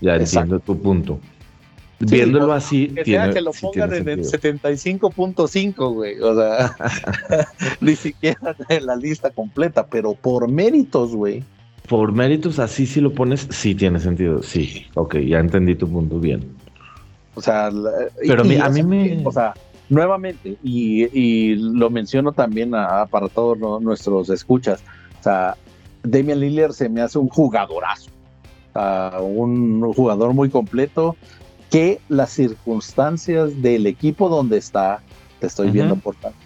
[0.00, 1.20] ya entiendo tu punto.
[1.98, 2.88] Viéndolo así.
[2.88, 6.20] Que tiene, que lo pongan en el 75.5, güey.
[6.20, 6.76] O sea,
[7.80, 11.42] ni siquiera en la lista completa, pero por méritos, güey.
[11.88, 14.42] Por méritos, así si lo pones, sí tiene sentido.
[14.42, 16.44] Sí, ok, ya entendí tu punto bien.
[17.34, 17.70] O sea,
[18.26, 19.22] pero a mí me.
[19.24, 19.54] O sea,
[19.88, 24.82] nuevamente, y, lo menciono también para todos nuestros escuchas.
[25.20, 25.56] O sea,
[26.02, 28.10] Damian Lillard se me hace un jugadorazo.
[29.22, 31.16] un jugador muy completo
[31.70, 35.00] que las circunstancias del equipo donde está,
[35.40, 36.38] te estoy viendo por tanto,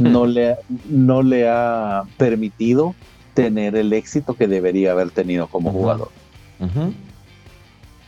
[0.00, 0.56] no le,
[0.88, 2.94] no le ha permitido
[3.34, 6.10] tener el éxito que debería haber tenido como jugador.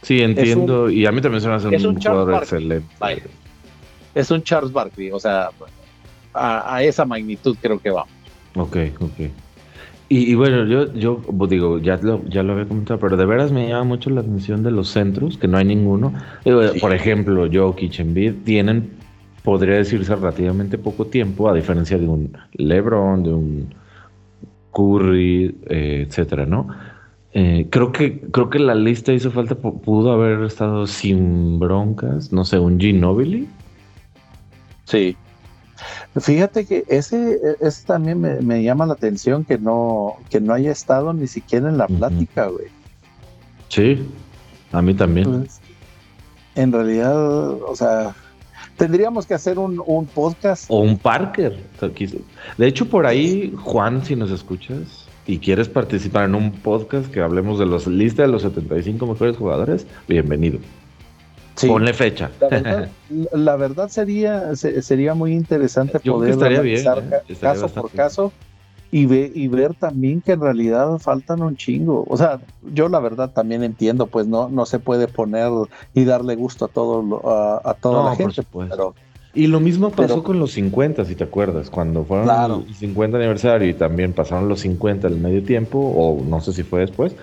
[0.03, 0.91] Sí, entiendo.
[0.91, 2.87] y a mí también se me hace un, jugador excelente.
[4.15, 5.51] Es un Charles Barkley, o sea,
[6.35, 8.07] a, a, esa magnitud creo que va.
[8.57, 9.31] Ok, ok.
[10.13, 13.53] Y, bueno, yo, yo pues, digo, ya lo, ya lo había comentado, pero de veras
[13.53, 16.13] me llama mucho la atención de los centros, que no hay ninguno.
[16.81, 18.91] Por ejemplo, Jokic, Embiid, tienen,
[19.45, 23.75] podría decirse, relativamente poco tiempo, a diferencia de un LeBron, de un
[24.73, 26.67] Curry, eh, etcétera, ¿no?
[27.33, 32.45] Eh, creo que creo que la lista hizo falta, pudo haber estado sin broncas, no
[32.45, 33.47] sé, un Ginobili.
[34.87, 35.17] Sí,
[36.19, 41.13] Fíjate que ese, ese también me, llama la atención que no, que no haya estado
[41.13, 42.67] ni siquiera en la plática, güey.
[43.69, 44.07] Sí,
[44.73, 45.41] a mí también.
[45.41, 45.61] Pues,
[46.57, 48.15] en realidad, o sea,
[48.77, 50.65] tendríamos que hacer un, podcast.
[50.69, 51.59] O un Parker.
[52.59, 57.21] De hecho, por ahí, Juan, si nos escuchas y quieres participar en un podcast que
[57.21, 60.59] hablemos de los lista de los 75 mejores jugadores, bienvenido.
[61.69, 62.31] Ponle fecha.
[63.33, 66.99] La verdad, sería, sería muy interesante poder analizar
[67.29, 67.35] ¿eh?
[67.41, 68.33] caso por caso
[68.93, 72.05] y, ve, y ver también que en realidad faltan un chingo.
[72.09, 72.41] O sea,
[72.73, 75.51] yo la verdad también entiendo, pues no, no se puede poner
[75.95, 78.43] y darle gusto a todo a, toda la gente.
[79.35, 83.69] y lo mismo pasó con los 50, si te acuerdas, cuando fueron el 50 aniversario
[83.69, 87.15] y también pasaron los 50 el medio tiempo, o no sé si fue después,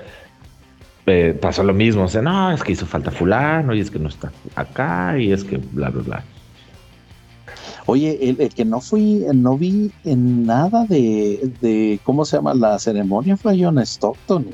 [1.08, 2.04] eh, pasó lo mismo.
[2.04, 5.32] O sea, no, es que hizo falta fulano y es que no está acá y
[5.32, 6.24] es que bla, bla, bla.
[7.86, 12.54] Oye, el, que no fui, no vi en nada de, de, ¿cómo se llama?
[12.54, 14.48] La ceremonia fue John Stockton.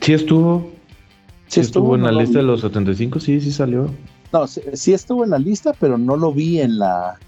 [0.00, 0.70] Sí estuvo.
[1.48, 3.90] Sí, estuvo, en la lista de los 75, sí, sí salió.
[4.32, 7.18] No, sí, estuvo en la lista, pero no lo vi en la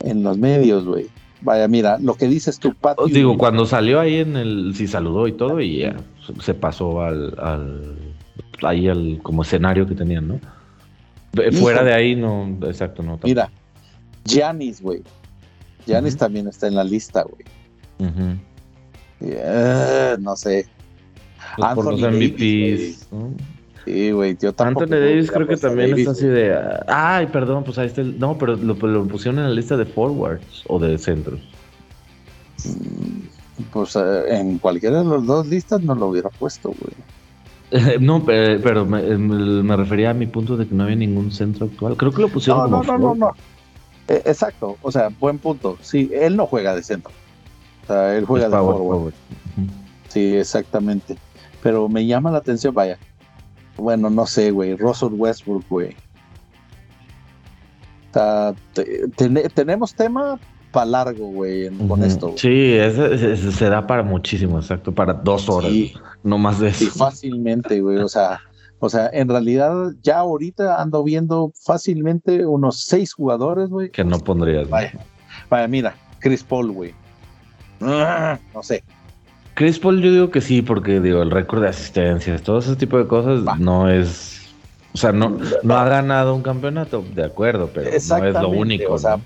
[0.00, 1.06] en los medios, güey.
[1.40, 2.98] Vaya, mira, lo que dices tu Pat.
[3.10, 5.96] Digo, cuando salió ahí en el, sí saludó y todo y ya
[6.42, 7.96] se pasó al, al
[8.62, 10.40] ahí al como escenario que tenían, ¿no?
[11.52, 13.18] Fuera de ahí no, exacto, no.
[13.22, 13.50] Mira,
[14.24, 15.02] Giannis, güey.
[15.86, 17.44] Giannis también está en la lista, güey.
[19.20, 20.66] Eh, no sé.
[21.56, 23.08] Pues por los MVPs.
[23.84, 24.84] Sí, güey, yo tampoco.
[24.84, 26.54] Anthony Davis creo que también está así de.
[26.88, 28.18] Ay, perdón, pues ahí está el.
[28.18, 28.76] No, pero lo,
[29.06, 31.40] pusieron en la lista de forwards o de centros.
[32.64, 33.37] Mm,
[33.72, 36.94] pues eh, en cualquiera de las dos listas no lo hubiera puesto, güey.
[38.00, 41.96] no, pero, me, refería a mi punto de que no había ningún centro actual.
[41.96, 43.32] Creo que lo pusieron no, como no, no, no, no.
[44.08, 45.76] Eh, exacto, o sea, buen punto.
[45.82, 47.12] Sí, él no juega de centro.
[47.84, 49.14] O sea, él juega de forward.
[50.08, 51.16] Sí, exactamente.
[51.62, 52.98] Pero me llama la atención, vaya,
[53.76, 54.76] bueno, no sé, güey.
[54.76, 55.94] Russell Westbrook, güey.
[59.54, 60.38] tenemos tema
[60.70, 62.34] para largo, güey, con esto.
[62.36, 62.76] Sí,
[63.52, 65.72] se da para muchísimo, exacto, para dos horas,
[66.22, 66.78] no más de eso.
[66.78, 68.40] Sí, fácilmente, güey, o sea,
[68.78, 73.90] o sea, en realidad ya ahorita ando viendo fácilmente unos seis jugadores, güey.
[73.90, 74.68] Que no pondrías.
[74.68, 74.92] Vaya,
[75.50, 76.94] vaya, mira, Chris Paul, güey.
[77.80, 78.82] Ah, no sé,
[79.58, 82.96] Chris Paul yo digo que sí, porque digo, el récord de asistencias, todo ese tipo
[82.96, 84.46] de cosas no es...
[84.94, 88.92] O sea, no, no ha ganado un campeonato, de acuerdo, pero no es lo único.
[88.92, 89.18] O sea,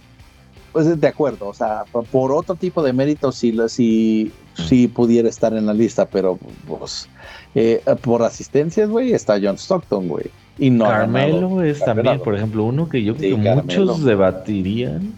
[0.73, 5.53] pues de acuerdo, o sea, por otro tipo de méritos sí, sí, sí pudiera estar
[5.53, 7.09] en la lista, pero pues
[7.55, 10.27] eh, por asistencias, güey, está John Stockton, güey.
[10.59, 15.13] Y no Carmelo es también, por ejemplo, uno que yo creo que muchos debatirían.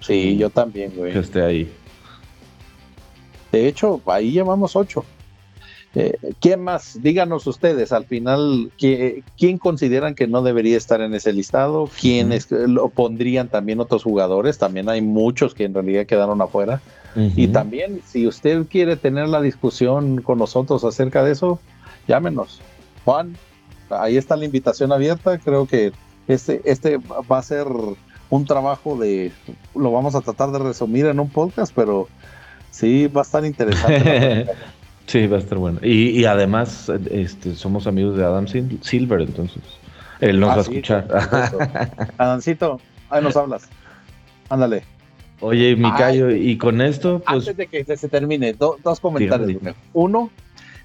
[0.00, 1.12] Sí, yo también, güey.
[1.12, 1.72] Que esté ahí.
[3.50, 5.04] De hecho, ahí llevamos ocho.
[5.94, 7.00] Eh, ¿Quién más?
[7.02, 11.88] Díganos ustedes, al final, ¿quién consideran que no debería estar en ese listado?
[12.00, 14.58] ¿Quiénes lo pondrían también otros jugadores?
[14.58, 16.80] También hay muchos que en realidad quedaron afuera.
[17.34, 21.58] Y también, si usted quiere tener la discusión con nosotros acerca de eso,
[22.06, 22.60] llámenos.
[23.04, 23.36] Juan,
[23.90, 25.38] ahí está la invitación abierta.
[25.38, 25.90] Creo que
[26.28, 27.66] este, este va a ser
[28.30, 29.32] un trabajo de,
[29.74, 32.06] lo vamos a tratar de resumir en un podcast, pero
[32.70, 34.46] Sí, va a estar interesante.
[35.08, 35.80] sí, va a estar bueno.
[35.82, 39.62] Y, además, este, somos amigos de Adam Silver, entonces
[40.20, 41.08] él nos ah, va a escuchar.
[42.18, 42.80] Adamcito,
[43.10, 43.68] ahí nos hablas.
[44.48, 44.82] Ándale.
[45.40, 47.48] Oye, Micayo, y con esto, pues.
[47.48, 49.62] Antes de que se termine, dos comentarios.
[49.92, 50.30] Uno,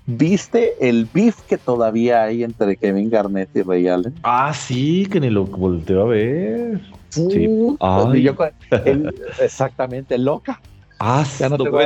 [0.06, 4.14] ¿viste el beef que todavía hay entre Kevin Garnett y Ray Allen?
[4.24, 6.82] Ah, sí, que ni lo volteo a ver.
[7.10, 7.50] Sí.
[9.42, 10.62] exactamente, loca.
[11.00, 11.86] Ah, ya no te voy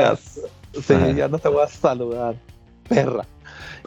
[0.82, 2.36] sí, ya no te voy a saludar,
[2.88, 3.25] perra.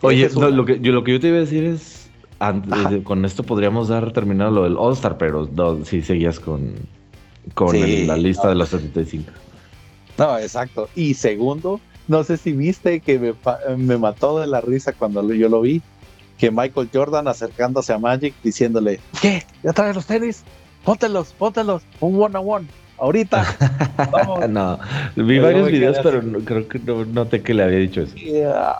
[0.02, 3.42] Oye, lo, que, yo, lo que yo te iba a decir es, antes, con esto
[3.42, 5.48] podríamos dar terminado lo del All Star, pero
[5.84, 6.74] si seguías con,
[7.54, 9.30] con la lista de los 75.
[10.18, 10.88] No, exacto.
[10.94, 13.34] Y segundo, no sé si viste que me,
[13.76, 15.82] me mató de la risa cuando yo lo vi,
[16.38, 19.44] que Michael Jordan acercándose a Magic diciéndole, ¿qué?
[19.62, 20.42] ¿Ya traes los tenis?
[20.84, 23.44] Póntelos, póntelos, un one on one ahorita.
[24.48, 24.78] no,
[25.16, 28.14] vi varios videos, pero creo que no noté que le había dicho eso.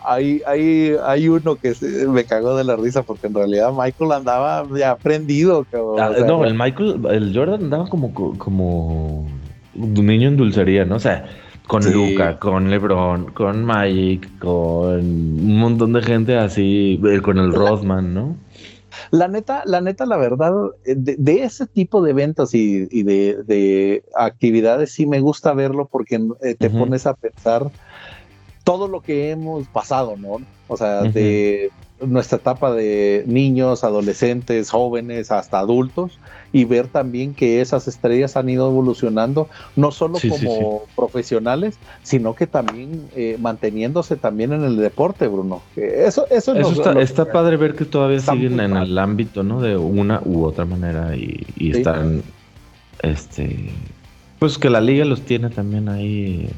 [0.05, 1.73] hay, hay, hay uno que
[2.07, 5.65] me cagó de la risa porque en realidad Michael andaba ya prendido.
[5.99, 9.27] Ah, no, el Michael, el Jordan andaba como, como
[9.75, 10.95] un niño en dulcería, ¿no?
[10.95, 11.25] O sea,
[11.67, 17.53] con Luca, con LeBron, con Magic, con un montón de gente así, eh, con el
[17.53, 18.35] Rodman, ¿no?
[19.11, 20.53] La neta, la neta, la verdad,
[20.85, 26.55] eh, de, ese tipo de eventos y, de, actividades sí me gusta verlo porque eh,
[26.55, 27.71] te pones a pensar
[28.63, 30.37] todo lo que hemos pasado, ¿no?
[30.67, 31.71] O sea, de
[32.01, 36.19] nuestra etapa de niños, adolescentes, jóvenes, hasta adultos,
[36.51, 42.47] y ver también que esas estrellas han ido evolucionando, no solo como profesionales, sino que
[42.47, 45.61] también eh, manteniéndose también en el deporte, Bruno.
[45.75, 46.53] Eso, eso,
[46.99, 49.61] está, padre ver que todavía siguen en el ámbito, ¿no?
[49.61, 52.21] De una u otra manera y, están,
[53.01, 53.69] este,
[54.39, 56.49] pues que la liga los tiene también ahí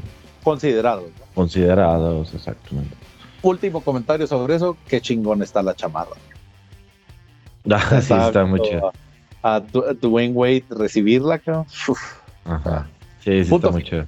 [0.43, 1.05] considerados.
[1.35, 3.02] Considerados, exactamente.
[3.43, 6.15] Último comentario sobre eso, qué chingón está la chamarra.
[7.71, 8.91] Ah, sí, está muy chido
[9.43, 11.65] a, Dwayne Wade recibirla, cabrón.
[12.45, 12.87] Ajá.
[13.19, 14.05] Sí, sí, está muy chido.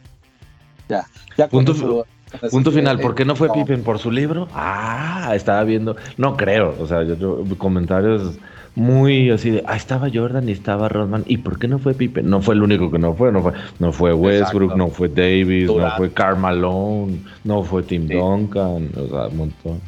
[0.88, 1.06] Ya,
[1.38, 2.06] ya punto,
[2.52, 4.48] punto final, ¿por qué no fue Pippen por su libro?
[4.54, 8.38] Ah, estaba viendo, no creo, o sea, yo, comentarios
[8.76, 12.30] muy así de, ah, estaba Jordan y estaba Rodman, ¿y por qué no fue Pippen?
[12.30, 15.68] No fue el único que no fue, no fue, no fue Westbrook, no fue Davis,
[15.68, 19.82] no fue Carmalone, no fue Tim Duncan, o sea, un montón.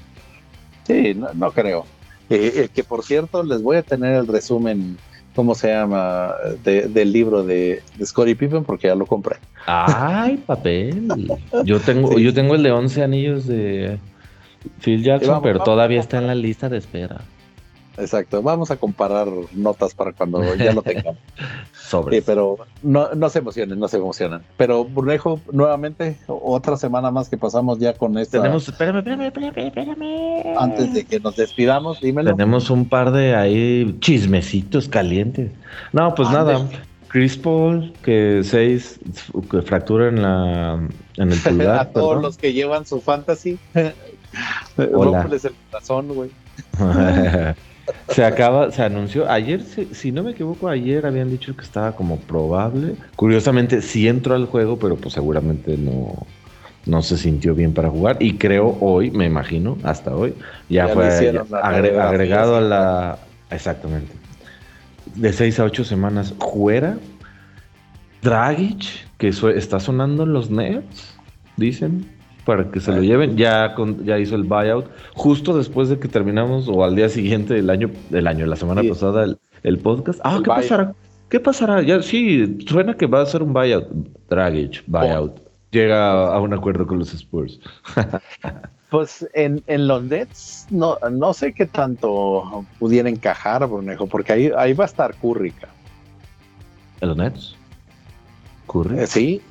[0.85, 1.85] Sí, no, creo.
[2.29, 4.97] Eh, eh, que por cierto, les voy a tener el resumen
[5.37, 6.33] ¿cómo se llama?
[6.63, 9.35] del libro de, de Scottie Pippen porque ya lo compré.
[9.67, 11.07] Ay, papel.
[11.63, 13.99] Yo tengo, yo tengo el de 11 anillos de
[14.81, 17.21] Phil Jackson, pero todavía está en la lista de espera.
[17.97, 21.17] Exacto, vamos a comparar notas para cuando ya lo tengamos.
[22.11, 24.43] Sí, pero no, no se emocionen, no se emocionan.
[24.57, 28.39] Pero Burnejo, nuevamente, otra semana más que pasamos ya con esta.
[28.39, 30.57] Tenemos, espérame, espérame, espérame, espérame.
[30.57, 32.31] Antes de que nos despidamos, dímelo.
[32.31, 35.51] Tenemos un par de ahí chismecitos calientes.
[35.93, 36.67] No, pues nada.
[37.07, 38.99] Chris Paul, que seis
[39.49, 40.73] que fractura en la
[41.15, 41.79] en el pulgar.
[41.79, 43.57] a todos los que llevan su fantasy.
[44.93, 45.27] Hola.
[45.31, 46.31] el corazón, güey.
[48.09, 52.17] Se acaba, se anunció, ayer, si, no me equivoco, ayer habían dicho que estaba como
[52.17, 52.95] probable.
[53.15, 56.25] Curiosamente sí entró al juego, pero pues seguramente no,
[56.85, 58.17] no se sintió bien para jugar.
[58.19, 60.33] Y creo hoy, me imagino, hasta hoy,
[60.69, 61.07] ya, fue
[61.61, 63.19] agregado a la...
[63.49, 64.11] Exactamente.
[65.15, 66.97] De seis a ocho semanas fuera.
[68.21, 68.83] Dragic,
[69.17, 71.15] que está sonando en los Nets,
[71.55, 72.16] dicen
[72.47, 73.35] para que se lo lleven.
[73.35, 73.75] Ya,
[74.05, 74.85] ya hizo el buyout
[75.15, 78.81] justo después de que terminamos o al día siguiente del año, del año, la semana
[78.87, 79.27] pasada,
[79.63, 80.21] el, podcast.
[80.23, 80.95] Ah, ¿qué pasará?
[81.27, 81.81] ¿Qué pasará?
[81.81, 83.89] Ya sí, suena que va a ser un buyout.
[84.29, 85.41] Dragic, buyout.
[85.71, 87.59] Llega a un acuerdo con los Spurs.
[88.89, 94.51] pues en, en, los Nets no, no sé qué tanto pudiera encajar, Brunejo, porque ahí,
[94.57, 95.53] ahí va a estar Curry.
[97.01, 97.55] ¿En los Nets?
[98.67, 98.99] ¿Curry?
[98.99, 99.41] Eh, sí.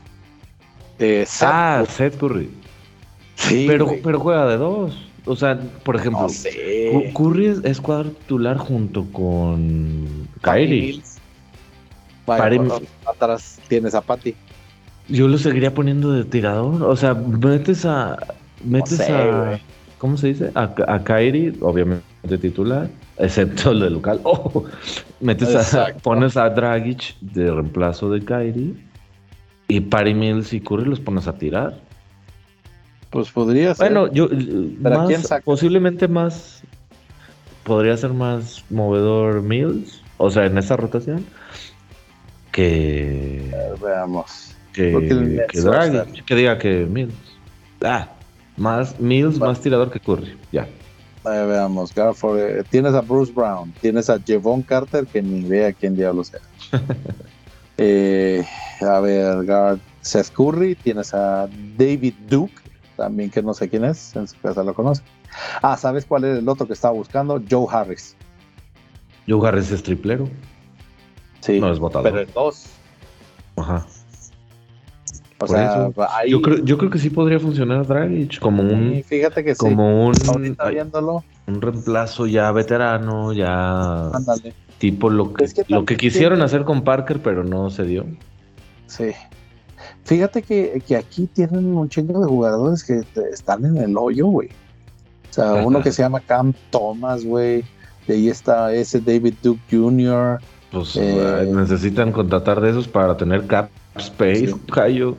[0.98, 2.48] Eh, ah, Seth Curry
[3.66, 5.06] pero, pero juega de dos.
[5.26, 6.28] O sea, por ejemplo,
[7.14, 11.02] Curry es, cuadro titular junto con Kyrie.
[13.06, 14.34] atrás tienes a Patty.
[15.08, 16.82] Yo lo seguiría poniendo de tirador.
[16.82, 18.16] O sea, metes a.
[18.64, 19.58] Metes a.
[19.98, 20.50] ¿Cómo se dice?
[20.54, 22.04] A, a Kyrie, obviamente
[22.38, 24.20] titular, excepto el de local.
[24.24, 24.64] Oh,
[25.20, 28.74] metes a, pones a Dragic de reemplazo de Kyrie.
[29.68, 31.80] Y Patty Mills y Curry los pones a tirar.
[33.16, 33.90] Pues podría ser.
[33.94, 34.28] Bueno, yo
[35.42, 36.60] posiblemente más
[37.64, 41.24] podría ser más movedor Mills, o sea, en esa rotación
[42.52, 43.50] que
[43.82, 44.92] veamos que,
[45.48, 47.14] que, que diga que Mills.
[47.80, 48.06] Ah,
[48.58, 50.68] más Mills, más tirador que Curry, ya.
[51.24, 56.22] veamos, eh, tienes a Bruce Brown, tienes a Jevon Carter, que ni vea quién diablo
[56.22, 56.40] sea.
[57.78, 58.44] eh,
[58.82, 61.48] a ver, Guard Seth Curry, tienes a
[61.78, 62.65] David Duke,
[62.96, 65.02] también que no sé quién es, en su casa lo conoce.
[65.62, 67.42] Ah, ¿sabes cuál es el otro que estaba buscando?
[67.48, 68.16] Joe Harris.
[69.28, 70.28] Joe Harris es triplero.
[71.40, 72.10] Sí, no es votador.
[72.10, 72.66] pero el dos.
[73.56, 73.86] Ajá.
[75.38, 75.90] O sea,
[76.26, 79.02] yo, creo, yo creo que sí podría funcionar Dragic como un.
[79.06, 80.56] fíjate que como un.
[80.70, 81.24] viéndolo.
[81.46, 84.08] Un reemplazo ya veterano, ya.
[84.08, 84.54] Ándale.
[84.78, 88.06] Tipo lo que, lo que quisieron hacer con Parker, pero no se dio.
[88.86, 89.12] Sí.
[90.06, 93.02] Fíjate que, aquí tienen un chingo de jugadores que
[93.32, 94.50] están en el hoyo, güey.
[95.30, 97.64] O sea, uno que se llama Cam Thomas, güey.
[98.06, 100.38] De ahí está ese David Duke Jr.
[100.70, 105.16] Pues eh, necesitan contratar de esos para tener cap space, Cayo.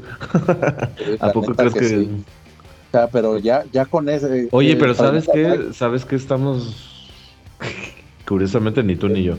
[1.20, 1.98] ¿A poco crees que.?
[1.98, 4.48] O sea, pero ya, ya con ese.
[4.52, 5.68] Oye, eh, pero ¿sabes qué?
[5.74, 7.12] ¿Sabes qué estamos.
[8.26, 9.38] Curiosamente, ni tú ni yo.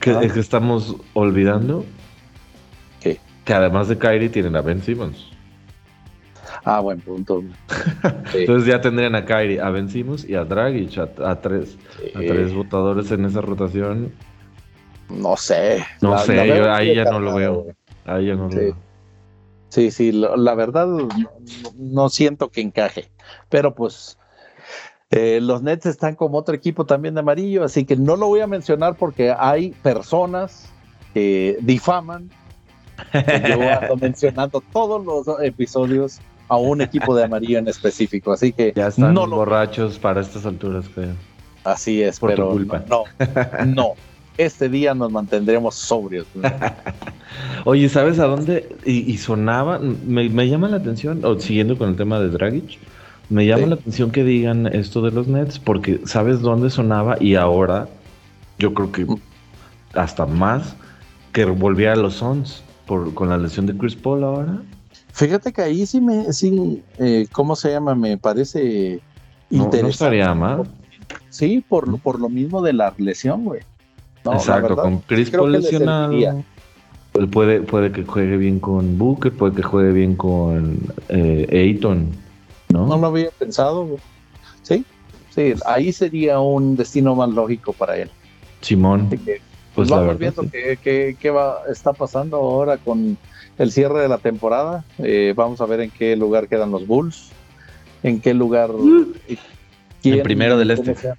[0.00, 0.20] Que, ah.
[0.20, 1.84] que estamos olvidando
[3.48, 5.30] que además de Kyrie tienen a Ben Simmons.
[6.66, 7.42] Ah, buen punto.
[8.34, 11.78] Entonces ya tendrían a Kyrie, a Ben Simmons y a Dragic, a, tres,
[12.14, 14.12] a tres votadores en esa rotación.
[15.08, 15.82] No sé.
[16.02, 17.68] No sé, ahí ya no lo veo.
[18.04, 18.76] Ahí ya no lo veo.
[19.70, 20.86] Sí, sí, la, verdad
[21.74, 23.10] no, siento que encaje.
[23.48, 24.18] Pero pues
[25.08, 28.40] eh, los Nets están como otro equipo también de amarillo, así que no lo voy
[28.40, 30.68] a mencionar porque hay personas
[31.14, 32.28] que difaman
[33.12, 38.72] yo ando mencionando todos los episodios a un equipo de amarillo en específico, así que
[38.74, 41.12] ya están no borrachos para estas alturas, creo.
[41.64, 42.82] Así es, Por pero culpa.
[42.88, 43.04] no,
[43.66, 43.94] no,
[44.38, 46.26] este día nos mantendremos sobrios.
[47.64, 48.76] Oye, ¿sabes a dónde?
[48.84, 52.78] Y, sonaba, me, llama la atención, o siguiendo con el tema de Dragic,
[53.28, 57.16] me llama la atención que digan esto de los Nets, porque ¿sabes dónde sonaba?
[57.20, 57.88] Y ahora,
[58.58, 59.06] yo creo que
[59.92, 60.76] hasta más,
[61.32, 62.22] que volvía a los
[62.88, 64.62] Suns con la lesión de Chris Paul ahora.
[65.12, 67.94] Fíjate que ahí sí me, sí, eh, ¿cómo se llama?
[67.94, 69.00] Me parece
[69.50, 69.82] interesante.
[69.82, 70.68] No estaría mal.
[71.30, 73.60] Sí, por, por lo mismo de la lesión, güey.
[74.24, 76.12] Exacto, con Chris Paul lesionado.
[77.14, 80.78] Él puede, puede que juegue bien con Booker, puede que juegue bien con
[81.08, 82.10] eh, Ayton,
[82.68, 82.86] ¿no?
[82.86, 84.00] No lo había pensado, güey.
[84.62, 84.84] Sí,
[85.30, 88.10] sí, ahí sería un destino más lógico para él.
[88.60, 89.08] Simón.
[89.74, 93.16] Pues, vamos viendo qué, qué, va, está pasando ahora con
[93.58, 94.84] el cierre de la temporada.
[94.98, 97.30] Eh, vamos a ver en qué lugar quedan los Bulls,
[98.02, 98.70] en qué lugar...
[98.72, 99.14] Mm.
[100.04, 100.94] el primero del este.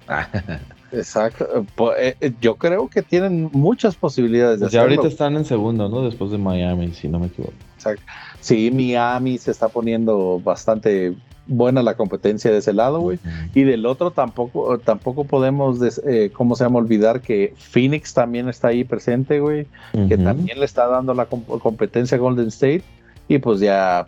[0.92, 1.66] Exacto.
[1.98, 6.04] Eh, eh, yo creo que tienen muchas posibilidades de pues ahorita están en segundo, ¿no?
[6.04, 7.54] Después de Miami, si no me equivoco.
[7.76, 8.04] Exacto.
[8.40, 11.16] Sí, Miami se está poniendo bastante
[11.50, 13.20] buena la competencia de ese lado, güey.
[13.54, 16.80] Y del otro tampoco, tampoco podemos, eh, ¿cómo se llama?
[16.80, 19.68] Olvidar que Phoenix también está ahí presente, güey.
[20.08, 22.84] Que también le está dando la competencia a Golden State
[23.30, 24.08] y pues ya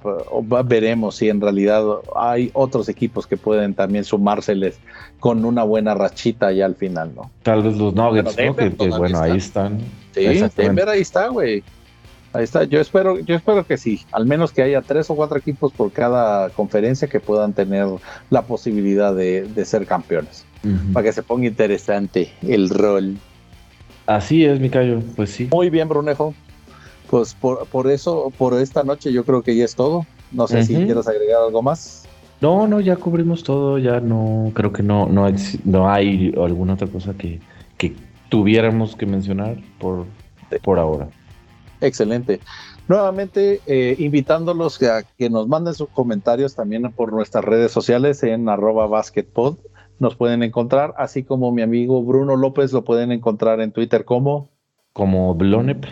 [0.65, 1.83] veremos si en realidad
[2.15, 4.79] hay otros equipos que pueden también sumárseles
[5.19, 7.29] con una buena rachita ya al final, ¿no?
[7.43, 8.55] Tal vez los Nuggets, ¿no?
[8.55, 9.77] Que, bueno, ahí están.
[10.13, 10.25] Sí,
[10.57, 11.63] Denver ahí está, güey.
[12.33, 12.63] Ahí está.
[12.63, 14.01] Yo espero, yo espero que sí.
[14.11, 17.87] Al menos que haya tres o cuatro equipos por cada conferencia que puedan tener
[18.29, 20.45] la posibilidad de, ser campeones.
[20.93, 23.17] Para que se ponga interesante el rol.
[24.05, 25.01] Así es, Micayo.
[25.15, 25.49] Pues sí.
[25.51, 26.35] Muy bien, Brunejo
[27.11, 30.05] pues por, por eso, por esta noche yo creo que ya es todo.
[30.31, 32.07] No sé si quieres agregar algo más.
[32.39, 36.73] No, no, ya cubrimos todo, ya no, creo que no, no, hay, no hay alguna
[36.73, 37.41] otra cosa que,
[37.77, 37.93] que
[38.29, 40.05] tuviéramos que mencionar por,
[40.63, 41.09] por ahora.
[41.81, 42.39] Excelente.
[42.87, 48.47] Nuevamente, eh, invitándolos a que nos manden sus comentarios también por nuestras redes sociales en
[48.49, 49.57] arroba basketpod.
[49.99, 54.49] Nos pueden encontrar, así como mi amigo Bruno López lo pueden encontrar en Twitter como...
[54.93, 55.85] Como Blonep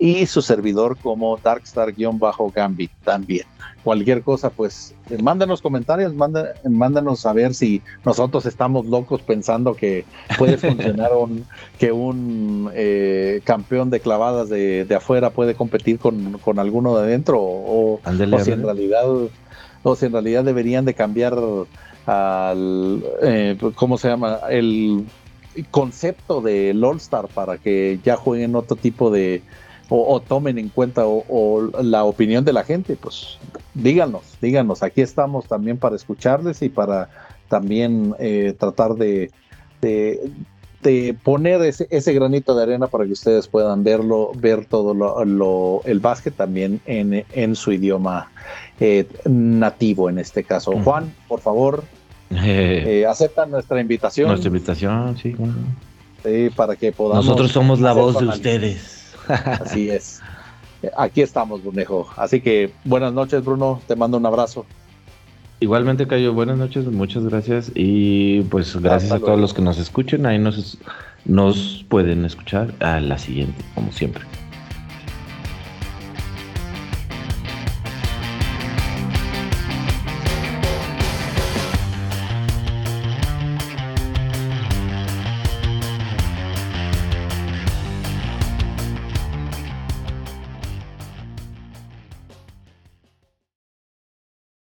[0.00, 3.44] y su servidor como Darkstar-Gambit también.
[3.84, 10.06] Cualquier cosa, pues eh, mándanos comentarios, mándanos a ver si nosotros estamos locos pensando que
[10.38, 11.44] puede funcionar un,
[11.78, 18.00] que un eh, campeón de clavadas de, afuera puede competir con, alguno de adentro o,
[18.42, 19.04] si en realidad
[19.82, 21.36] o si en realidad deberían de cambiar
[22.06, 24.40] al eh, ¿cómo se llama?
[24.48, 25.06] el
[25.70, 29.42] concepto del All Star para que ya jueguen otro tipo de,
[29.90, 33.38] o, tomen en cuenta o, la opinión de la gente, pues
[33.74, 37.10] díganos, díganos, aquí estamos también para escucharles y para
[37.48, 39.30] también eh, tratar de,
[39.80, 45.82] de, poner ese, ese, granito de arena para que ustedes puedan verlo, ver todo lo,
[45.84, 48.30] el básquet también en, en su idioma
[48.78, 50.72] eh, nativo en este caso.
[50.84, 51.82] Juan, por favor,
[52.30, 54.28] eh, aceptan nuestra invitación.
[54.28, 55.34] Nuestra invitación, sí,
[56.22, 57.24] Sí, para que podamos.
[57.24, 58.99] Nosotros somos la voz de ustedes.
[59.30, 60.20] Así es.
[60.96, 62.08] Aquí estamos, Brunejo.
[62.16, 63.80] Así que buenas noches, Bruno.
[63.86, 64.64] Te mando un abrazo.
[65.60, 67.70] Igualmente, Cayo, buenas noches, muchas gracias.
[67.74, 70.24] Y pues gracias a todos los que nos escuchen.
[70.24, 70.78] Ahí nos,
[71.26, 74.24] nos pueden escuchar a la siguiente, como siempre.